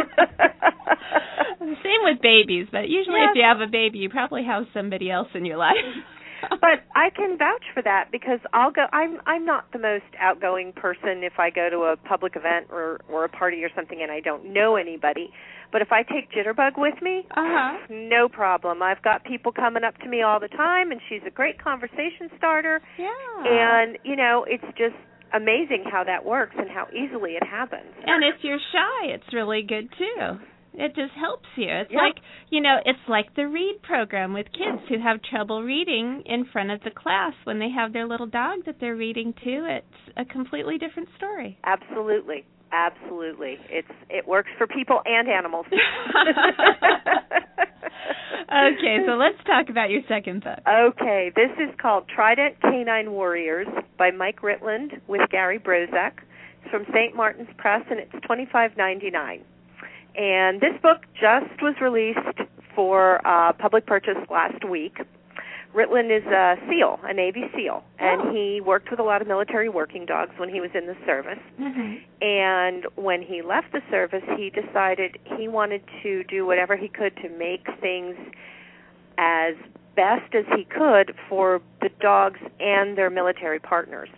Same 1.83 2.03
with 2.05 2.21
babies, 2.23 2.67
but 2.71 2.89
usually 2.89 3.21
yes. 3.21 3.31
if 3.33 3.37
you 3.37 3.45
have 3.45 3.61
a 3.61 3.71
baby, 3.71 3.99
you 3.99 4.11
probably 4.11 4.45
have 4.45 4.65
somebody 4.73 5.11
else 5.11 5.29
in 5.35 5.45
your 5.45 5.57
life. 5.57 5.77
but 6.51 6.85
I 6.95 7.11
can 7.11 7.39
vouch 7.39 7.65
for 7.73 7.83
that 7.83 8.09
because 8.13 8.41
I'll 8.53 8.71
go 8.71 8.87
I'm 8.93 9.19
I'm 9.27 9.47
not 9.47 9.73
the 9.73 9.79
most 9.79 10.05
outgoing 10.21 10.73
person 10.73 11.23
if 11.23 11.39
I 11.39 11.51
go 11.51 11.71
to 11.71 11.93
a 11.93 11.97
public 11.97 12.37
event 12.37 12.67
or 12.71 13.01
or 13.09 13.25
a 13.25 13.29
party 13.29 13.65
or 13.65 13.71
something 13.75 14.01
and 14.03 14.11
I 14.11 14.21
don't 14.21 14.53
know 14.53 14.77
anybody. 14.77 15.31
But 15.73 15.83
if 15.83 15.91
I 15.91 16.03
take 16.05 16.31
Jitterbug 16.31 16.79
with 16.79 17.03
me, 17.03 17.27
uh-huh. 17.33 17.87
no 17.91 18.29
problem. 18.29 18.81
I've 18.81 19.03
got 19.03 19.25
people 19.25 19.51
coming 19.51 19.83
up 19.83 19.99
to 19.99 20.09
me 20.09 20.23
all 20.23 20.39
the 20.39 20.49
time 20.49 20.93
and 20.93 21.01
she's 21.09 21.23
a 21.27 21.31
great 21.31 21.61
conversation 21.61 22.31
starter. 22.39 22.81
Yeah. 22.97 23.11
And, 23.45 23.99
you 24.05 24.15
know, 24.15 24.45
it's 24.49 24.63
just 24.79 24.95
amazing 25.35 25.83
how 25.91 26.05
that 26.05 26.25
works 26.25 26.55
and 26.57 26.71
how 26.71 26.87
easily 26.95 27.33
it 27.33 27.43
happens. 27.45 27.91
And 28.07 28.23
if 28.23 28.43
you're 28.43 28.61
shy, 28.71 29.15
it's 29.15 29.33
really 29.33 29.63
good 29.63 29.89
too. 29.99 30.39
It 30.77 30.95
just 30.97 31.13
helps 31.15 31.49
you. 31.57 31.69
It's 31.69 31.91
Yeah. 31.91 32.03
like, 32.03 32.17
you 32.51 32.61
know, 32.61 32.79
it's 32.85 32.99
like 33.09 33.35
the 33.35 33.47
read 33.47 33.81
program 33.83 34.33
with 34.33 34.47
kids 34.53 34.83
who 34.89 34.99
have 34.99 35.23
trouble 35.23 35.63
reading 35.63 36.23
in 36.27 36.45
front 36.47 36.71
of 36.71 36.83
the 36.83 36.91
class 36.91 37.35
when 37.45 37.59
they 37.59 37.71
have 37.71 37.93
their 37.93 38.07
little 38.07 38.27
dog 38.27 38.65
that 38.67 38.81
they're 38.81 38.97
reading 38.97 39.33
to. 39.45 39.67
It's 39.77 40.11
a 40.17 40.25
completely 40.25 40.79
different 40.79 41.09
story. 41.17 41.59
Absolutely. 41.65 42.45
Absolutely. 42.73 43.59
It's 43.71 43.89
it 44.11 44.27
works 44.27 44.51
for 44.59 44.67
people 44.67 45.01
and 45.05 45.29
animals. 45.29 45.67
okay, 48.51 48.99
so 49.07 49.13
let's 49.13 49.39
talk 49.47 49.69
about 49.69 49.91
your 49.91 50.03
second 50.09 50.43
book. 50.43 50.59
Okay, 50.69 51.31
this 51.37 51.51
is 51.59 51.73
called 51.81 52.09
Trident 52.09 52.61
Canine 52.61 53.13
Warriors 53.13 53.69
by 53.97 54.11
Mike 54.11 54.41
Ritland 54.43 55.01
with 55.07 55.21
Gary 55.31 55.61
Brozek. 55.61 56.15
It's 56.63 56.71
from 56.71 56.85
St. 56.93 57.15
Martin's 57.15 57.49
Press 57.59 57.83
and 57.91 58.01
it's 58.01 58.13
twenty 58.27 58.49
five 58.51 58.77
ninety 58.77 59.11
nine. 59.11 59.43
And 60.17 60.61
this 60.61 60.75
book 60.83 61.07
just 61.21 61.61
was 61.63 61.75
released 61.81 62.39
for 62.75 63.27
uh, 63.27 63.53
public 63.55 63.87
purchase 63.87 64.17
last 64.31 64.65
week. 64.65 64.99
Ritland 65.75 66.17
is 66.17 66.25
a 66.27 66.55
SEAL, 66.69 67.01
a 67.03 67.13
Navy 67.13 67.51
SEAL, 67.57 67.83
and 67.99 68.21
Oh. 68.23 68.33
he 68.33 68.61
worked 68.61 68.91
with 68.93 69.01
a 69.01 69.03
lot 69.03 69.21
of 69.21 69.27
military 69.27 69.69
working 69.69 70.07
dogs 70.07 70.31
when 70.37 70.49
he 70.49 70.61
was 70.61 70.71
in 70.73 70.87
the 70.87 70.97
service. 71.05 71.41
Mm-hmm. 71.61 71.97
And 72.23 72.87
when 72.95 73.23
he 73.23 73.43
left 73.43 73.73
the 73.73 73.83
service, 73.91 74.23
he 74.37 74.51
decided 74.51 75.19
he 75.37 75.49
wanted 75.49 75.83
to 76.05 76.23
do 76.25 76.47
whatever 76.47 76.77
he 76.77 76.87
could 76.87 77.17
to 77.17 77.29
make 77.29 77.67
things 77.81 78.15
as 79.19 79.55
best 79.97 80.33
as 80.35 80.45
he 80.57 80.65
could 80.65 81.15
for 81.29 81.61
the 81.81 81.89
dogs 82.01 82.39
and 82.61 82.97
their 82.97 83.11
military 83.11 83.59
partners. 83.59 84.09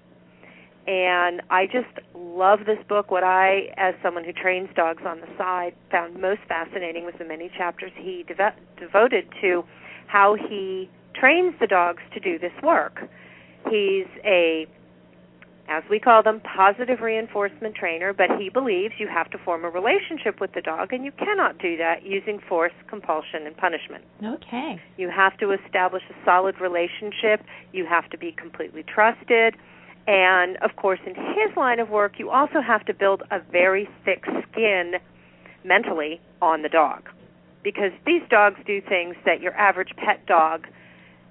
And 0.86 1.42
I 1.50 1.66
just 1.66 1.98
love 2.14 2.60
this 2.66 2.78
book. 2.88 3.10
What 3.10 3.24
I, 3.24 3.72
as 3.76 3.94
someone 4.02 4.24
who 4.24 4.32
trains 4.32 4.68
dogs 4.76 5.02
on 5.04 5.20
the 5.20 5.26
side, 5.36 5.74
found 5.90 6.20
most 6.20 6.42
fascinating 6.48 7.04
was 7.04 7.14
the 7.18 7.24
many 7.24 7.50
chapters 7.56 7.92
he 7.96 8.24
deve- 8.26 8.54
devoted 8.78 9.26
to 9.40 9.64
how 10.06 10.34
he 10.34 10.88
trains 11.14 11.54
the 11.58 11.66
dogs 11.66 12.02
to 12.14 12.20
do 12.20 12.38
this 12.38 12.52
work. 12.62 13.00
He's 13.68 14.06
a 14.24 14.66
as 15.68 15.82
we 15.90 15.98
call 15.98 16.22
them, 16.22 16.40
positive 16.40 17.00
reinforcement 17.00 17.74
trainer, 17.74 18.12
but 18.12 18.30
he 18.38 18.48
believes 18.48 18.94
you 18.98 19.08
have 19.08 19.30
to 19.30 19.38
form 19.38 19.64
a 19.64 19.68
relationship 19.68 20.40
with 20.40 20.52
the 20.52 20.60
dog, 20.60 20.92
and 20.92 21.04
you 21.04 21.12
cannot 21.12 21.58
do 21.58 21.76
that 21.76 22.04
using 22.04 22.38
force, 22.48 22.72
compulsion, 22.88 23.46
and 23.46 23.56
punishment. 23.56 24.04
Okay. 24.24 24.80
You 24.96 25.10
have 25.10 25.36
to 25.38 25.50
establish 25.50 26.02
a 26.08 26.24
solid 26.24 26.60
relationship, 26.60 27.44
you 27.72 27.84
have 27.86 28.08
to 28.10 28.18
be 28.18 28.32
completely 28.32 28.84
trusted, 28.84 29.56
and 30.06 30.56
of 30.58 30.76
course, 30.76 31.00
in 31.06 31.14
his 31.14 31.56
line 31.56 31.80
of 31.80 31.90
work, 31.90 32.18
you 32.18 32.30
also 32.30 32.60
have 32.60 32.84
to 32.86 32.94
build 32.94 33.22
a 33.30 33.40
very 33.50 33.88
thick 34.04 34.24
skin 34.50 34.94
mentally 35.64 36.20
on 36.40 36.62
the 36.62 36.68
dog. 36.68 37.08
Because 37.64 37.90
these 38.04 38.22
dogs 38.30 38.60
do 38.64 38.80
things 38.80 39.16
that 39.24 39.40
your 39.40 39.52
average 39.54 39.90
pet 39.96 40.24
dog 40.26 40.68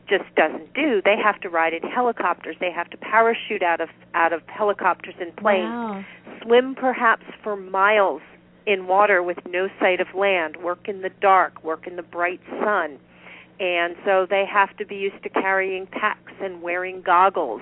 just 0.09 0.25
doesn't 0.35 0.73
do. 0.73 1.01
They 1.03 1.15
have 1.21 1.39
to 1.41 1.49
ride 1.49 1.73
in 1.73 1.81
helicopters. 1.89 2.57
They 2.59 2.71
have 2.71 2.89
to 2.89 2.97
parachute 2.97 3.63
out 3.63 3.81
of 3.81 3.89
out 4.13 4.33
of 4.33 4.41
helicopters 4.47 5.15
and 5.19 5.35
planes. 5.35 5.63
Wow. 5.63 6.05
Swim 6.43 6.75
perhaps 6.75 7.23
for 7.43 7.55
miles 7.55 8.21
in 8.67 8.88
water 8.88 9.23
with 9.23 9.38
no 9.47 9.69
sight 9.79 10.01
of 10.01 10.07
land. 10.13 10.57
Work 10.57 10.88
in 10.88 11.01
the 11.01 11.09
dark. 11.21 11.63
Work 11.63 11.88
in 11.88 11.95
the 11.95 12.03
bright 12.03 12.41
sun. 12.63 12.99
And 13.59 13.95
so 14.03 14.27
they 14.29 14.43
have 14.51 14.75
to 14.77 14.85
be 14.85 14.95
used 14.95 15.23
to 15.23 15.29
carrying 15.29 15.88
packs 15.88 16.33
and 16.41 16.61
wearing 16.61 17.01
goggles. 17.01 17.61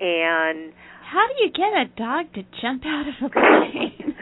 And 0.00 0.72
How 1.04 1.26
do 1.28 1.34
you 1.44 1.50
get 1.50 1.72
a 1.76 1.86
dog 1.96 2.32
to 2.34 2.42
jump 2.60 2.84
out 2.86 3.06
of 3.08 3.14
a 3.24 3.28
plane? 3.30 4.14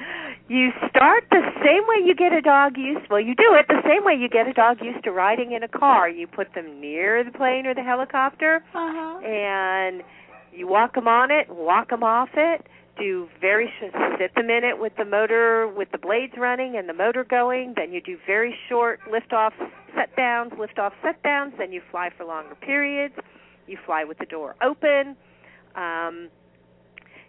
you 0.49 0.71
start 0.89 1.25
the 1.31 1.43
same 1.63 1.85
way 1.87 2.07
you 2.07 2.15
get 2.15 2.33
a 2.33 2.41
dog 2.41 2.73
used 2.79 3.05
well 3.11 3.21
you 3.21 3.35
do 3.35 3.53
it 3.53 3.67
the 3.69 3.83
same 3.85 4.03
way 4.03 4.15
you 4.15 4.31
get 4.31 4.49
a 4.49 4.53
dog 4.55 4.79
used 4.81 5.05
to 5.05 5.13
riding 5.13 5.53
in 5.53 5.63
a 5.63 5.69
car 5.69 6.09
you 6.09 6.27
put 6.27 6.55
them 6.55 6.81
near 6.81 7.23
the 7.23 7.31
plane 7.31 7.67
or 7.67 7.75
the 7.75 7.83
helicopter 7.83 8.65
uh-huh. 8.75 9.19
and 9.27 10.03
you 10.51 10.67
walk 10.67 10.95
them 10.95 11.07
on 11.07 11.31
it 11.31 11.47
walk 11.51 11.91
them 11.91 12.03
off 12.03 12.31
it 12.35 12.67
do 12.99 13.29
very 13.41 13.71
sh- 13.79 13.95
sit 14.19 14.35
them 14.35 14.51
in 14.51 14.65
it 14.65 14.79
with 14.79 14.93
the 14.99 15.05
motor 15.05 15.69
with 15.69 15.89
the 15.93 15.99
blades 15.99 16.35
running 16.37 16.77
and 16.77 16.89
the 16.89 16.93
motor 16.93 17.25
going. 17.25 17.75
Then 17.77 17.93
you 17.93 18.01
do 18.01 18.17
very 18.27 18.55
short 18.69 19.01
lift 19.11 19.33
offs, 19.33 19.57
set 19.95 20.15
downs, 20.17 20.53
lift 20.59 20.79
off, 20.79 20.93
set 21.03 21.23
downs. 21.23 21.55
Then 21.59 21.73
you 21.73 21.81
fly 21.91 22.11
for 22.17 22.25
longer 22.25 22.55
periods. 22.57 23.15
You 23.67 23.79
fly 23.87 24.05
with 24.05 24.19
the 24.19 24.27
door 24.27 24.57
open. 24.63 25.17
Um, 25.79 26.29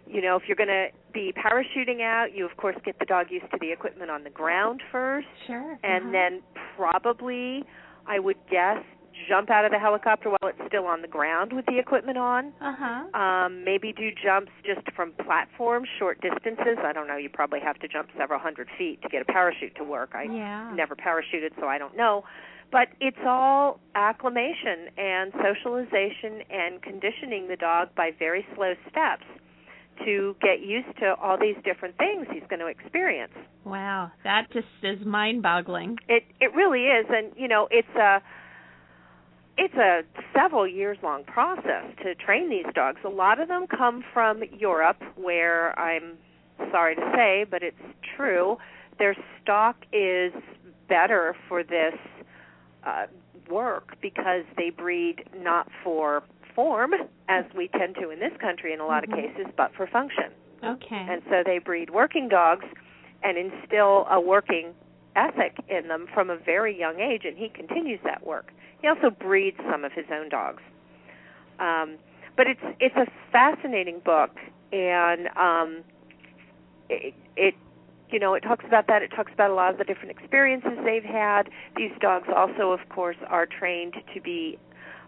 you 0.06 0.20
know, 0.20 0.36
if 0.36 0.42
you're 0.48 0.56
going 0.56 0.68
to 0.68 0.88
be 1.14 1.32
parachuting 1.32 2.02
out, 2.02 2.34
you 2.34 2.44
of 2.44 2.56
course 2.56 2.76
get 2.84 2.98
the 2.98 3.04
dog 3.04 3.26
used 3.30 3.50
to 3.52 3.58
the 3.60 3.70
equipment 3.70 4.10
on 4.10 4.24
the 4.24 4.30
ground 4.30 4.82
first, 4.90 5.28
Sure. 5.46 5.78
and 5.84 6.04
uh-huh. 6.04 6.12
then 6.12 6.42
probably, 6.76 7.64
I 8.06 8.18
would 8.18 8.38
guess, 8.50 8.78
jump 9.28 9.50
out 9.50 9.64
of 9.64 9.70
the 9.70 9.78
helicopter 9.78 10.30
while 10.30 10.50
it's 10.50 10.60
still 10.66 10.86
on 10.86 11.02
the 11.02 11.08
ground 11.08 11.52
with 11.52 11.66
the 11.66 11.78
equipment 11.78 12.18
on. 12.18 12.52
Uh-huh. 12.60 13.18
Um, 13.20 13.64
maybe 13.64 13.92
do 13.92 14.10
jumps 14.22 14.50
just 14.64 14.80
from 14.96 15.12
platforms, 15.24 15.88
short 15.98 16.20
distances. 16.20 16.78
I 16.82 16.92
don't 16.92 17.06
know. 17.06 17.16
You 17.16 17.28
probably 17.28 17.60
have 17.60 17.78
to 17.80 17.88
jump 17.88 18.08
several 18.18 18.40
hundred 18.40 18.68
feet 18.78 19.02
to 19.02 19.08
get 19.08 19.22
a 19.22 19.24
parachute 19.26 19.76
to 19.76 19.84
work. 19.84 20.10
I 20.14 20.24
yeah. 20.24 20.72
never 20.74 20.96
parachuted, 20.96 21.50
so 21.60 21.66
I 21.66 21.78
don't 21.78 21.96
know. 21.96 22.24
But 22.72 22.88
it's 23.00 23.18
all 23.26 23.80
acclimation 23.94 24.88
and 24.96 25.32
socialization 25.32 26.42
and 26.50 26.80
conditioning 26.82 27.48
the 27.48 27.56
dog 27.56 27.88
by 27.96 28.10
very 28.16 28.46
slow 28.54 28.74
steps 28.88 29.24
to 30.04 30.36
get 30.40 30.60
used 30.60 30.96
to 31.00 31.14
all 31.20 31.36
these 31.38 31.56
different 31.64 31.96
things 31.98 32.26
he's 32.32 32.44
going 32.48 32.60
to 32.60 32.68
experience. 32.68 33.32
Wow, 33.64 34.12
that 34.24 34.46
just 34.52 34.66
is 34.82 35.04
mind-boggling. 35.04 35.98
It 36.08 36.24
it 36.40 36.54
really 36.54 36.84
is, 36.84 37.06
and 37.10 37.32
you 37.36 37.48
know 37.48 37.68
it's 37.70 37.94
a 37.96 38.22
it's 39.58 39.74
a 39.74 40.00
several 40.34 40.66
years 40.66 40.96
long 41.02 41.24
process 41.24 41.84
to 42.02 42.14
train 42.14 42.48
these 42.48 42.72
dogs. 42.74 43.00
A 43.04 43.08
lot 43.08 43.40
of 43.40 43.48
them 43.48 43.66
come 43.66 44.02
from 44.14 44.42
Europe, 44.58 45.02
where 45.16 45.78
I'm 45.78 46.16
sorry 46.70 46.94
to 46.94 47.12
say, 47.14 47.44
but 47.50 47.62
it's 47.62 47.76
true. 48.16 48.56
Their 48.98 49.16
stock 49.42 49.76
is 49.92 50.32
better 50.88 51.36
for 51.48 51.62
this 51.62 51.94
uh, 52.84 53.06
work 53.48 53.96
because 54.00 54.44
they 54.56 54.70
breed 54.70 55.24
not 55.36 55.68
for 55.82 56.22
form, 56.54 56.94
as 57.28 57.44
we 57.56 57.68
tend 57.68 57.94
to 57.96 58.10
in 58.10 58.18
this 58.18 58.36
country 58.40 58.72
in 58.72 58.80
a 58.80 58.86
lot 58.86 59.04
Mhm. 59.04 59.12
of 59.12 59.18
cases, 59.18 59.46
but 59.56 59.72
for 59.74 59.86
function. 59.86 60.32
Okay. 60.62 61.06
And 61.08 61.22
so 61.30 61.42
they 61.42 61.58
breed 61.58 61.90
working 61.90 62.28
dogs 62.28 62.66
and 63.22 63.38
instill 63.38 64.06
a 64.10 64.20
working 64.20 64.74
ethic 65.16 65.56
in 65.68 65.88
them 65.88 66.06
from 66.12 66.30
a 66.30 66.36
very 66.36 66.76
young 66.78 67.00
age, 67.00 67.24
and 67.24 67.36
he 67.36 67.48
continues 67.48 68.00
that 68.02 68.24
work. 68.24 68.52
He 68.80 68.88
also 68.88 69.10
breeds 69.10 69.58
some 69.70 69.84
of 69.84 69.92
his 69.92 70.06
own 70.10 70.28
dogs. 70.28 70.62
Um, 71.58 71.98
but 72.36 72.46
it's 72.46 72.60
it's 72.78 72.96
a 72.96 73.06
fascinating 73.30 74.00
book, 74.00 74.38
and 74.72 75.28
um, 75.36 75.84
it, 76.88 77.14
it 77.36 77.54
you 78.12 78.18
know 78.18 78.34
it 78.34 78.40
talks 78.40 78.64
about 78.64 78.86
that. 78.88 79.02
It 79.02 79.10
talks 79.14 79.32
about 79.32 79.50
a 79.50 79.54
lot 79.54 79.70
of 79.72 79.78
the 79.78 79.84
different 79.84 80.10
experiences 80.10 80.72
they've 80.84 81.04
had. 81.04 81.48
These 81.76 81.92
dogs 82.00 82.28
also, 82.34 82.72
of 82.72 82.80
course, 82.88 83.16
are 83.28 83.46
trained 83.46 83.94
to 84.14 84.20
be 84.20 84.58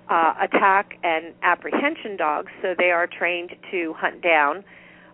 uh, 0.09 0.35
attack 0.41 0.99
and 1.03 1.33
apprehension 1.43 2.17
dogs, 2.17 2.51
so 2.61 2.75
they 2.77 2.91
are 2.91 3.07
trained 3.07 3.55
to 3.71 3.95
hunt 3.95 4.21
down 4.23 4.65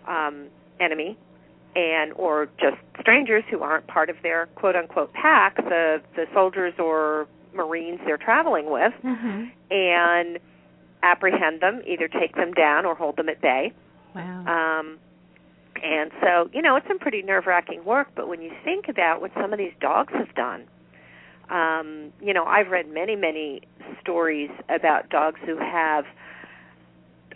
um, 0.07 0.47
enemy 0.81 1.17
and 1.77 2.13
or 2.15 2.49
just 2.59 2.77
strangers 3.01 3.45
who 3.51 3.61
aren't 3.63 3.87
part 3.87 4.09
of 4.11 4.17
their 4.23 4.47
quote 4.55 4.75
unquote 4.75 5.13
pack, 5.13 5.57
the 5.57 6.01
the 6.17 6.27
soldiers 6.35 6.75
or 6.79 7.27
marines 7.55 8.01
they're 8.05 8.17
traveling 8.19 8.71
with, 8.71 8.93
Mhm. 9.05 9.51
and 9.71 10.39
apprehend 11.03 11.61
them, 11.61 11.83
either 11.87 12.09
take 12.09 12.35
them 12.35 12.53
down 12.53 12.85
or 12.85 12.95
hold 12.95 13.17
them 13.17 13.29
at 13.29 13.41
bay. 13.41 13.73
Wow. 14.15 14.45
Um, 14.81 14.99
and 15.83 16.11
so, 16.21 16.51
you 16.53 16.63
know, 16.63 16.77
it's 16.77 16.87
some 16.87 16.99
pretty 16.99 17.23
nerve 17.23 17.47
wracking 17.47 17.85
work, 17.85 18.09
but 18.15 18.29
when 18.29 18.43
you 18.43 18.53
think 18.65 18.89
about 18.89 19.21
what 19.21 19.31
some 19.35 19.53
of 19.53 19.59
these 19.59 19.73
dogs 19.81 20.13
have 20.15 20.35
done, 20.35 20.67
um, 21.51 22.13
you 22.21 22.35
know, 22.35 22.45
I've 22.45 22.69
read 22.69 22.89
many, 22.93 23.17
many 23.17 23.63
stories 24.01 24.51
about 24.69 25.09
dogs 25.09 25.41
who 25.45 25.57
have 25.57 26.05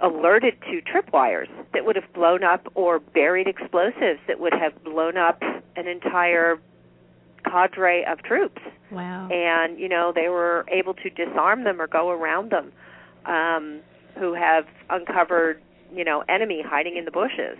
alerted 0.00 0.54
to 0.62 0.80
tripwires 0.82 1.48
that 1.72 1.84
would 1.84 1.96
have 1.96 2.12
blown 2.12 2.42
up 2.42 2.66
or 2.74 2.98
buried 2.98 3.46
explosives 3.46 4.20
that 4.26 4.40
would 4.40 4.52
have 4.52 4.82
blown 4.84 5.16
up 5.16 5.40
an 5.76 5.86
entire 5.86 6.58
cadre 7.44 8.04
of 8.04 8.22
troops 8.22 8.60
wow. 8.90 9.28
and 9.28 9.78
you 9.78 9.88
know 9.88 10.12
they 10.14 10.28
were 10.28 10.64
able 10.68 10.94
to 10.94 11.10
disarm 11.10 11.64
them 11.64 11.80
or 11.80 11.86
go 11.86 12.10
around 12.10 12.50
them 12.50 12.72
um 13.26 13.80
who 14.18 14.32
have 14.32 14.66
uncovered 14.90 15.60
you 15.94 16.04
know 16.04 16.24
enemy 16.28 16.62
hiding 16.64 16.96
in 16.96 17.04
the 17.04 17.10
bushes 17.10 17.58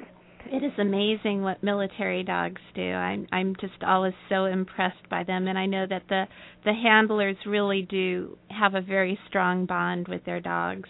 It 0.51 0.63
is 0.63 0.73
amazing 0.79 1.43
what 1.43 1.63
military 1.63 2.23
dogs 2.23 2.61
do. 2.75 2.83
I'm 2.83 3.27
I'm 3.33 3.55
just 3.61 3.83
always 3.87 4.15
so 4.29 4.47
impressed 4.47 5.09
by 5.09 5.25
them 5.25 5.47
and 5.49 5.59
I 5.59 5.67
know 5.67 5.87
that 5.89 6.03
the 6.09 6.25
the 6.65 6.73
handlers 6.75 7.37
really 7.47 7.83
do 7.83 8.37
have 8.51 8.75
a 8.75 8.81
very 8.81 9.19
strong 9.29 9.67
bond 9.67 10.09
with 10.09 10.25
their 10.25 10.41
dogs. 10.41 10.89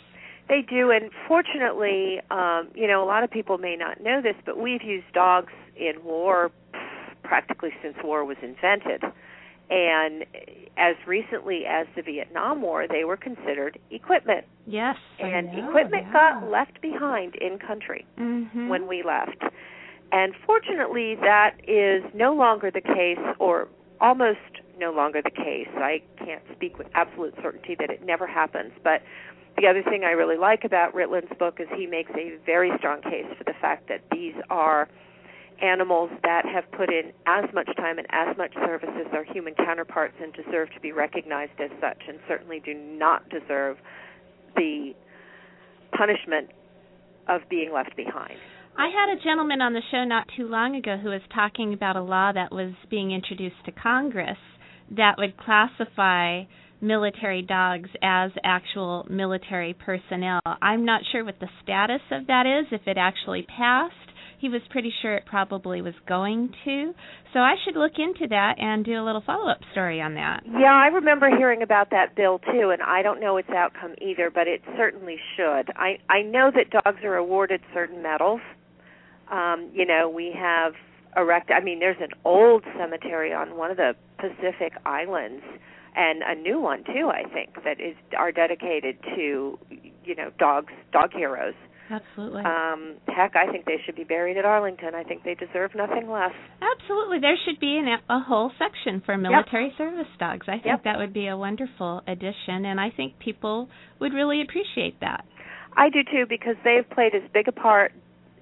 they 0.48 0.62
do 0.62 0.90
and 0.90 1.10
fortunately 1.28 2.20
um 2.30 2.68
you 2.74 2.86
know 2.88 3.04
a 3.04 3.06
lot 3.06 3.22
of 3.24 3.30
people 3.30 3.58
may 3.58 3.76
not 3.76 4.02
know 4.02 4.20
this 4.22 4.34
but 4.44 4.58
we've 4.58 4.82
used 4.82 5.10
dogs 5.12 5.52
in 5.76 6.02
war 6.04 6.50
practically 7.22 7.70
since 7.82 7.96
war 8.02 8.24
was 8.24 8.36
invented 8.42 9.02
and 9.72 10.24
as 10.76 10.96
recently 11.06 11.64
as 11.66 11.86
the 11.96 12.02
Vietnam 12.02 12.60
War 12.60 12.86
they 12.86 13.04
were 13.04 13.16
considered 13.16 13.78
equipment 13.90 14.44
Yes. 14.66 14.96
I 15.18 15.26
and 15.28 15.52
know, 15.52 15.68
equipment 15.68 16.04
yeah. 16.06 16.12
got 16.12 16.50
left 16.50 16.80
behind 16.82 17.34
in 17.36 17.58
country 17.58 18.04
Mhm. 18.18 18.68
when 18.68 18.86
we 18.86 19.02
left. 19.02 19.42
And 20.12 20.36
fortunately, 20.46 21.14
that 21.16 21.54
is 21.66 22.04
no 22.14 22.34
longer 22.34 22.70
the 22.70 22.82
case, 22.82 23.18
or 23.38 23.68
almost 23.98 24.60
no 24.78 24.92
longer 24.92 25.22
the 25.22 25.30
case. 25.30 25.68
I 25.74 26.02
can't 26.18 26.42
speak 26.52 26.76
with 26.76 26.86
absolute 26.94 27.34
certainty 27.42 27.74
that 27.76 27.90
it 27.90 28.04
never 28.04 28.26
happens, 28.26 28.72
but 28.84 29.00
the 29.56 29.66
other 29.66 29.82
thing 29.82 30.04
I 30.04 30.10
really 30.10 30.36
like 30.36 30.64
about 30.64 30.94
Ritland's 30.94 31.32
book 31.38 31.60
is 31.60 31.68
he 31.74 31.86
makes 31.86 32.10
a 32.14 32.36
very 32.44 32.70
strong 32.78 33.00
case 33.00 33.26
for 33.38 33.44
the 33.44 33.54
fact 33.54 33.88
that 33.88 34.02
these 34.10 34.34
are 34.50 34.86
animals 35.62 36.10
that 36.22 36.44
have 36.44 36.70
put 36.72 36.92
in 36.92 37.12
as 37.26 37.44
much 37.54 37.68
time 37.76 37.98
and 37.98 38.06
as 38.10 38.36
much 38.36 38.52
service 38.54 38.90
as 38.98 39.10
their 39.12 39.24
human 39.24 39.54
counterparts 39.54 40.14
and 40.20 40.32
deserve 40.32 40.68
to 40.74 40.80
be 40.80 40.92
recognized 40.92 41.58
as 41.62 41.70
such, 41.80 41.98
and 42.08 42.18
certainly 42.28 42.60
do 42.64 42.74
not 42.74 43.28
deserve 43.30 43.76
the 44.56 44.92
punishment 45.96 46.50
of 47.28 47.40
being 47.48 47.72
left 47.72 47.94
behind. 47.96 48.34
I 48.76 48.88
had 48.88 49.16
a 49.16 49.22
gentleman 49.22 49.60
on 49.60 49.74
the 49.74 49.82
show 49.90 50.04
not 50.04 50.26
too 50.36 50.48
long 50.48 50.76
ago 50.76 50.96
who 51.00 51.10
was 51.10 51.20
talking 51.34 51.74
about 51.74 51.96
a 51.96 52.02
law 52.02 52.32
that 52.32 52.52
was 52.52 52.72
being 52.90 53.12
introduced 53.12 53.64
to 53.66 53.72
Congress 53.72 54.38
that 54.96 55.16
would 55.18 55.36
classify 55.36 56.44
military 56.80 57.42
dogs 57.42 57.88
as 58.02 58.30
actual 58.42 59.06
military 59.08 59.74
personnel. 59.74 60.40
I'm 60.44 60.84
not 60.84 61.02
sure 61.12 61.24
what 61.24 61.38
the 61.38 61.48
status 61.62 62.00
of 62.10 62.26
that 62.26 62.44
is, 62.46 62.66
if 62.72 62.86
it 62.86 62.96
actually 62.98 63.46
passed. 63.56 63.94
He 64.42 64.48
was 64.48 64.60
pretty 64.70 64.92
sure 65.00 65.14
it 65.14 65.24
probably 65.24 65.82
was 65.82 65.94
going 66.08 66.52
to. 66.64 66.92
So 67.32 67.38
I 67.38 67.54
should 67.64 67.76
look 67.76 67.92
into 67.96 68.26
that 68.28 68.56
and 68.58 68.84
do 68.84 69.00
a 69.00 69.04
little 69.04 69.22
follow 69.24 69.48
up 69.48 69.60
story 69.70 70.00
on 70.00 70.14
that. 70.14 70.42
Yeah, 70.44 70.74
I 70.74 70.88
remember 70.88 71.30
hearing 71.30 71.62
about 71.62 71.90
that 71.90 72.16
bill 72.16 72.40
too, 72.40 72.70
and 72.70 72.82
I 72.82 73.02
don't 73.02 73.20
know 73.20 73.36
its 73.36 73.48
outcome 73.50 73.94
either, 74.02 74.30
but 74.34 74.48
it 74.48 74.60
certainly 74.76 75.16
should. 75.36 75.70
I 75.76 75.98
I 76.10 76.22
know 76.22 76.50
that 76.52 76.70
dogs 76.70 77.04
are 77.04 77.14
awarded 77.14 77.60
certain 77.72 78.02
medals. 78.02 78.40
Um, 79.30 79.70
you 79.72 79.86
know, 79.86 80.10
we 80.10 80.34
have 80.36 80.72
erect. 81.16 81.52
I 81.52 81.62
mean, 81.62 81.78
there's 81.78 82.00
an 82.00 82.10
old 82.24 82.64
cemetery 82.76 83.32
on 83.32 83.56
one 83.56 83.70
of 83.70 83.76
the 83.76 83.94
Pacific 84.18 84.72
islands, 84.84 85.44
and 85.94 86.22
a 86.24 86.34
new 86.34 86.60
one 86.60 86.82
too. 86.82 87.12
I 87.14 87.28
think 87.32 87.62
that 87.64 87.80
is 87.80 87.94
are 88.18 88.32
dedicated 88.32 88.98
to 89.14 89.56
you 90.04 90.16
know 90.16 90.32
dogs, 90.36 90.72
dog 90.92 91.12
heroes. 91.14 91.54
Absolutely. 91.92 92.42
Um, 92.44 92.94
heck, 93.06 93.36
I 93.36 93.50
think 93.52 93.66
they 93.66 93.76
should 93.84 93.96
be 93.96 94.04
buried 94.04 94.38
at 94.38 94.46
Arlington. 94.46 94.94
I 94.94 95.02
think 95.02 95.24
they 95.24 95.34
deserve 95.34 95.72
nothing 95.74 96.10
less. 96.10 96.32
Absolutely. 96.62 97.18
There 97.20 97.36
should 97.44 97.60
be 97.60 97.76
an, 97.76 97.86
a 98.08 98.20
whole 98.20 98.50
section 98.58 99.02
for 99.04 99.18
military 99.18 99.74
service 99.76 100.06
dogs. 100.18 100.46
I 100.48 100.52
think 100.52 100.66
Yep. 100.66 100.84
that 100.84 100.98
would 100.98 101.12
be 101.12 101.26
a 101.26 101.36
wonderful 101.36 102.02
addition, 102.06 102.64
and 102.64 102.80
I 102.80 102.90
think 102.90 103.18
people 103.18 103.68
would 104.00 104.14
really 104.14 104.40
appreciate 104.40 105.00
that. 105.00 105.24
I 105.76 105.90
do 105.90 106.00
too 106.02 106.24
because 106.28 106.56
they've 106.64 106.88
played 106.88 107.14
as 107.14 107.22
big 107.32 107.48
a 107.48 107.52
part 107.52 107.92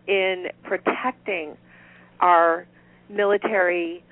in 0.07 0.47
protecting 0.63 1.57
our 2.21 2.67
military 3.09 4.05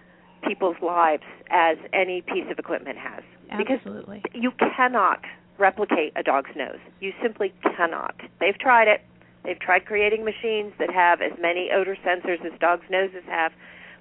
people's 0.47 0.77
lives 0.83 1.23
as 1.51 1.77
any 1.93 2.23
piece 2.23 2.45
of 2.51 2.59
equipment 2.59 2.97
has. 2.99 3.23
Because 3.57 3.79
Absolutely. 3.79 4.23
you 4.35 4.53
cannot 4.77 5.21
replicate 5.59 6.13
a 6.17 6.23
dog's 6.23 6.51
nose. 6.55 6.79
You 7.01 7.13
simply 7.23 7.53
cannot. 7.77 8.15
They've 8.41 8.59
tried 8.59 8.89
it. 8.89 9.01
They've 9.49 9.59
tried 9.59 9.87
creating 9.87 10.27
machines 10.27 10.75
that 10.79 10.91
have 10.93 11.23
as 11.23 11.33
many 11.41 11.71
odor 11.75 11.97
sensors 12.05 12.45
as 12.45 12.53
dogs' 12.61 12.85
noses 12.91 13.25
have, 13.31 13.53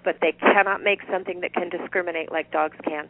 but 0.04 0.18
they 0.20 0.34
cannot 0.34 0.84
make 0.84 1.00
something 1.10 1.40
that 1.40 1.54
can 1.54 1.70
discriminate 1.70 2.34
like 2.34 2.52
dogs 2.52 2.76
can. 2.84 3.08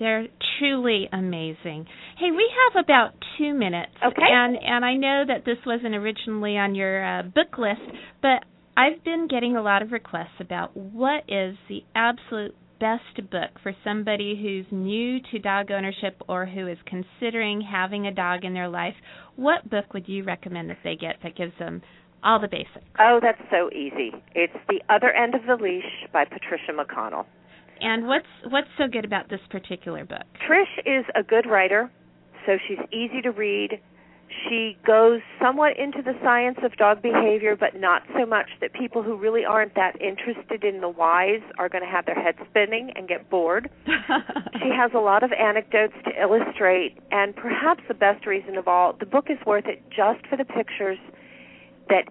They're 0.00 0.26
truly 0.58 1.08
amazing. 1.12 1.86
Hey, 2.18 2.32
we 2.32 2.50
have 2.74 2.82
about 2.84 3.12
two 3.38 3.54
minutes, 3.54 3.92
Okay. 4.04 4.20
and 4.20 4.56
and 4.60 4.84
I 4.84 4.96
know 4.96 5.22
that 5.28 5.44
this 5.44 5.58
wasn't 5.64 5.94
originally 5.94 6.58
on 6.58 6.74
your 6.74 7.04
uh, 7.04 7.22
book 7.22 7.56
list, 7.56 7.82
but 8.20 8.44
I've 8.76 9.04
been 9.04 9.28
getting 9.30 9.54
a 9.54 9.62
lot 9.62 9.82
of 9.82 9.92
requests 9.92 10.40
about 10.40 10.76
what 10.76 11.22
is 11.28 11.56
the 11.68 11.84
absolute 11.94 12.56
best 12.80 13.30
book 13.30 13.50
for 13.62 13.72
somebody 13.84 14.38
who's 14.40 14.66
new 14.70 15.18
to 15.30 15.38
dog 15.38 15.70
ownership 15.70 16.20
or 16.28 16.46
who 16.46 16.68
is 16.68 16.78
considering 16.86 17.60
having 17.60 18.06
a 18.06 18.14
dog 18.14 18.44
in 18.44 18.54
their 18.54 18.68
life. 18.68 18.94
What 19.36 19.68
book 19.70 19.94
would 19.94 20.08
you 20.08 20.24
recommend 20.24 20.70
that 20.70 20.78
they 20.84 20.96
get 20.96 21.16
that 21.22 21.36
gives 21.36 21.52
them 21.58 21.82
all 22.22 22.40
the 22.40 22.48
basics? 22.48 22.84
Oh, 22.98 23.20
that's 23.22 23.40
so 23.50 23.70
easy. 23.70 24.12
It's 24.34 24.52
The 24.68 24.80
Other 24.88 25.10
End 25.12 25.34
of 25.34 25.42
the 25.46 25.62
Leash 25.62 26.08
by 26.12 26.24
Patricia 26.24 26.72
McConnell. 26.72 27.26
And 27.80 28.06
what's 28.06 28.26
what's 28.48 28.68
so 28.78 28.84
good 28.90 29.04
about 29.04 29.28
this 29.28 29.40
particular 29.50 30.04
book? 30.04 30.22
Trish 30.48 30.78
is 30.86 31.04
a 31.14 31.22
good 31.22 31.46
writer, 31.46 31.90
so 32.46 32.52
she's 32.66 32.78
easy 32.92 33.20
to 33.22 33.30
read. 33.30 33.80
She 34.48 34.76
goes 34.86 35.20
somewhat 35.40 35.78
into 35.78 36.02
the 36.02 36.14
science 36.22 36.58
of 36.62 36.76
dog 36.76 37.02
behavior, 37.02 37.56
but 37.56 37.78
not 37.78 38.02
so 38.18 38.26
much 38.26 38.48
that 38.60 38.72
people 38.72 39.02
who 39.02 39.16
really 39.16 39.44
aren't 39.44 39.74
that 39.74 40.00
interested 40.00 40.64
in 40.64 40.80
the 40.80 40.88
whys 40.88 41.40
are 41.58 41.68
going 41.68 41.82
to 41.82 41.90
have 41.90 42.06
their 42.06 42.20
heads 42.20 42.38
spinning 42.50 42.90
and 42.96 43.08
get 43.08 43.28
bored. 43.30 43.70
she 43.86 44.70
has 44.74 44.90
a 44.94 44.98
lot 44.98 45.22
of 45.22 45.32
anecdotes 45.32 45.94
to 46.04 46.10
illustrate, 46.20 46.98
and 47.10 47.34
perhaps 47.36 47.82
the 47.88 47.94
best 47.94 48.26
reason 48.26 48.56
of 48.56 48.68
all, 48.68 48.94
the 48.98 49.06
book 49.06 49.26
is 49.30 49.38
worth 49.46 49.66
it 49.66 49.82
just 49.88 50.26
for 50.26 50.36
the 50.36 50.44
pictures 50.44 50.98
that 51.88 52.08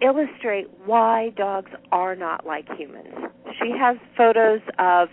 illustrate 0.00 0.68
why 0.84 1.30
dogs 1.36 1.70
are 1.92 2.14
not 2.14 2.44
like 2.46 2.68
humans. 2.76 3.14
She 3.62 3.70
has 3.78 3.96
photos 4.16 4.60
of 4.78 5.08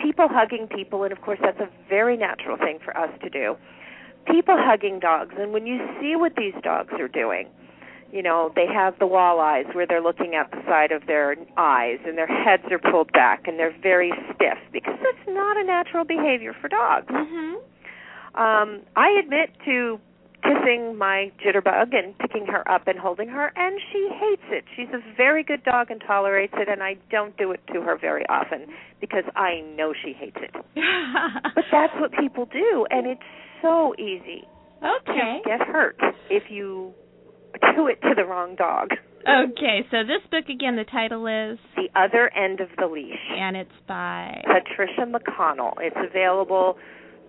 people 0.00 0.26
hugging 0.28 0.66
people, 0.68 1.04
and 1.04 1.12
of 1.12 1.20
course, 1.22 1.38
that's 1.42 1.60
a 1.60 1.68
very 1.88 2.16
natural 2.16 2.56
thing 2.56 2.78
for 2.84 2.96
us 2.96 3.10
to 3.22 3.30
do 3.30 3.56
people 4.26 4.56
hugging 4.58 4.98
dogs 5.00 5.34
and 5.38 5.52
when 5.52 5.66
you 5.66 5.78
see 6.00 6.16
what 6.16 6.34
these 6.36 6.54
dogs 6.62 6.92
are 6.98 7.08
doing 7.08 7.48
you 8.12 8.22
know 8.22 8.52
they 8.54 8.66
have 8.66 8.98
the 8.98 9.06
wall 9.06 9.40
eyes 9.40 9.66
where 9.72 9.86
they're 9.86 10.02
looking 10.02 10.34
at 10.34 10.50
the 10.50 10.62
side 10.66 10.92
of 10.92 11.06
their 11.06 11.34
eyes 11.56 11.98
and 12.06 12.16
their 12.18 12.26
heads 12.26 12.64
are 12.70 12.78
pulled 12.78 13.10
back 13.12 13.46
and 13.46 13.58
they're 13.58 13.74
very 13.82 14.12
stiff 14.34 14.58
because 14.72 14.94
that's 15.02 15.28
not 15.28 15.56
a 15.56 15.64
natural 15.64 16.04
behavior 16.04 16.54
for 16.60 16.68
dogs. 16.68 17.06
Mhm 17.08 17.56
um 18.34 18.80
i 18.96 19.10
admit 19.22 19.50
to 19.64 20.00
kissing 20.42 20.96
my 20.96 21.30
jitterbug 21.44 21.94
and 21.94 22.16
picking 22.18 22.46
her 22.46 22.68
up 22.70 22.88
and 22.88 22.98
holding 22.98 23.28
her 23.28 23.52
and 23.54 23.78
she 23.92 24.08
hates 24.12 24.42
it. 24.50 24.64
She's 24.74 24.88
a 24.92 24.98
very 25.16 25.44
good 25.44 25.62
dog 25.62 25.90
and 25.90 26.00
tolerates 26.04 26.54
it 26.56 26.68
and 26.68 26.82
i 26.82 26.96
don't 27.10 27.36
do 27.36 27.52
it 27.52 27.60
to 27.72 27.80
her 27.82 27.96
very 27.96 28.26
often 28.28 28.66
because 29.00 29.24
i 29.36 29.60
know 29.76 29.92
she 29.92 30.12
hates 30.12 30.36
it. 30.40 30.54
But 31.54 31.64
that's 31.70 31.92
what 32.00 32.12
people 32.12 32.46
do 32.46 32.86
and 32.90 33.06
it's 33.06 33.22
so 33.62 33.94
easy 33.98 34.44
okay. 34.82 35.40
to 35.42 35.48
get 35.48 35.60
hurt 35.60 35.96
if 36.28 36.44
you 36.50 36.92
do 37.74 37.86
it 37.86 38.00
to 38.02 38.14
the 38.16 38.24
wrong 38.24 38.56
dog. 38.56 38.90
Okay, 39.22 39.86
so 39.90 39.98
this 40.02 40.20
book 40.30 40.48
again, 40.48 40.74
the 40.74 40.84
title 40.84 41.26
is 41.28 41.58
The 41.76 41.88
Other 41.94 42.28
End 42.34 42.60
of 42.60 42.68
the 42.76 42.86
Leash. 42.86 43.14
And 43.30 43.56
it's 43.56 43.70
by 43.86 44.42
Patricia 44.42 45.06
McConnell. 45.06 45.74
It's 45.78 45.96
available. 45.96 46.76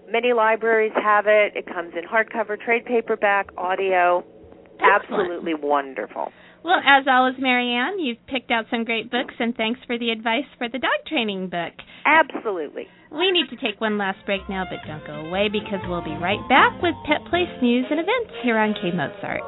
Many 0.10 0.34
libraries 0.34 0.91
have 0.96 1.26
it. 1.28 1.56
It 1.56 1.67
comes 1.67 1.93
in 1.96 2.04
hardcover, 2.04 2.60
trade 2.60 2.86
paperback, 2.86 3.50
audio. 3.58 4.24
Excellent. 4.82 5.30
Absolutely 5.30 5.54
wonderful. 5.54 6.32
Well, 6.63 6.80
as 6.80 7.06
always, 7.08 7.36
Maryanne, 7.36 7.98
you've 8.00 8.26
picked 8.28 8.50
out 8.50 8.65
some 8.72 8.86
great 8.86 9.12
books, 9.12 9.36
and 9.38 9.56
thanks 9.56 9.82
for 9.86 10.00
the 10.00 10.10
advice 10.10 10.48
for 10.58 10.69
the 10.69 10.80
dog 10.80 11.06
training 11.08 11.50
book. 11.50 11.74
Absolutely. 12.06 12.88
We 13.13 13.30
need 13.30 13.47
to 13.52 13.58
take 13.58 13.80
one 13.80 13.99
last 13.99 14.26
break 14.26 14.41
now, 14.49 14.65
but 14.65 14.80
don't 14.88 15.06
go 15.06 15.13
away 15.13 15.47
because 15.47 15.80
we'll 15.88 16.04
be 16.04 16.17
right 16.17 16.41
back 16.49 16.82
with 16.82 16.95
Pet 17.06 17.21
Place 17.30 17.47
news 17.62 17.86
and 17.91 17.99
events 17.99 18.34
here 18.41 18.58
on 18.58 18.73
K 18.73 18.89
Mozart. 18.89 19.45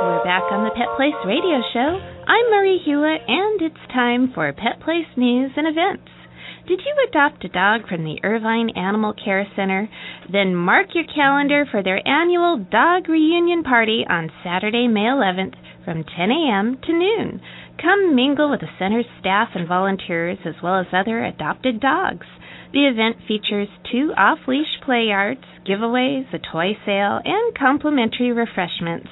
We're 0.00 0.24
back 0.24 0.48
on 0.50 0.64
the 0.64 0.72
Pet 0.72 0.88
Place 0.96 1.12
radio 1.26 1.60
show. 1.74 2.00
I'm 2.26 2.50
Marie 2.50 2.80
Hulett, 2.88 3.20
and 3.28 3.60
it's 3.60 3.92
time 3.92 4.32
for 4.34 4.50
Pet 4.54 4.80
Place 4.82 5.12
news 5.18 5.52
and 5.58 5.68
events. 5.68 6.08
Did 6.66 6.82
you 6.84 6.94
adopt 7.08 7.44
a 7.44 7.48
dog 7.48 7.86
from 7.88 8.02
the 8.02 8.18
Irvine 8.24 8.70
Animal 8.70 9.14
Care 9.14 9.46
Center? 9.54 9.88
Then 10.32 10.56
mark 10.56 10.96
your 10.96 11.04
calendar 11.04 11.64
for 11.64 11.80
their 11.80 12.04
annual 12.06 12.58
dog 12.58 13.08
reunion 13.08 13.62
party 13.62 14.04
on 14.08 14.32
Saturday, 14.42 14.88
May 14.88 15.02
11th 15.02 15.54
from 15.84 16.02
10 16.02 16.32
a.m. 16.32 16.76
to 16.82 16.92
noon. 16.92 17.40
Come 17.80 18.16
mingle 18.16 18.50
with 18.50 18.62
the 18.62 18.70
center's 18.80 19.06
staff 19.20 19.50
and 19.54 19.68
volunteers 19.68 20.38
as 20.44 20.56
well 20.60 20.80
as 20.80 20.88
other 20.92 21.24
adopted 21.24 21.78
dogs. 21.78 22.26
The 22.72 22.88
event 22.88 23.18
features 23.28 23.68
two 23.92 24.12
off 24.16 24.40
leash 24.48 24.80
play 24.84 25.04
yards, 25.04 25.44
giveaways, 25.64 26.34
a 26.34 26.40
toy 26.40 26.76
sale, 26.84 27.20
and 27.24 27.54
complimentary 27.56 28.32
refreshments. 28.32 29.10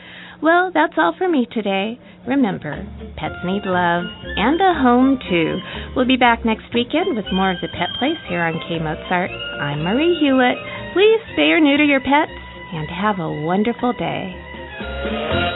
Well, 0.43 0.71
that's 0.73 0.95
all 0.99 1.15
for 1.17 1.29
me 1.29 1.47
today. 1.51 1.99
Remember, 2.27 2.85
pets 3.17 3.41
need 3.45 3.65
love 3.65 4.05
and 4.37 4.61
a 4.61 4.75
home 4.75 5.19
too. 5.31 5.59
We'll 5.95 6.07
be 6.07 6.17
back 6.17 6.45
next 6.45 6.75
weekend 6.75 7.17
with 7.17 7.25
more 7.33 7.53
of 7.53 7.61
the 7.63 7.69
Pet 7.69 7.89
Place 7.99 8.19
here 8.29 8.43
on 8.43 8.61
K 8.69 8.79
Mozart. 8.79 9.31
I'm 9.31 9.83
Marie 9.83 10.19
Hulett. 10.21 10.93
Please 10.93 11.21
spay 11.33 11.57
or 11.57 11.61
neuter 11.61 11.85
your 11.85 12.01
pets 12.01 12.33
and 12.73 12.89
have 12.91 13.19
a 13.19 13.47
wonderful 13.47 13.93
day. 13.93 15.56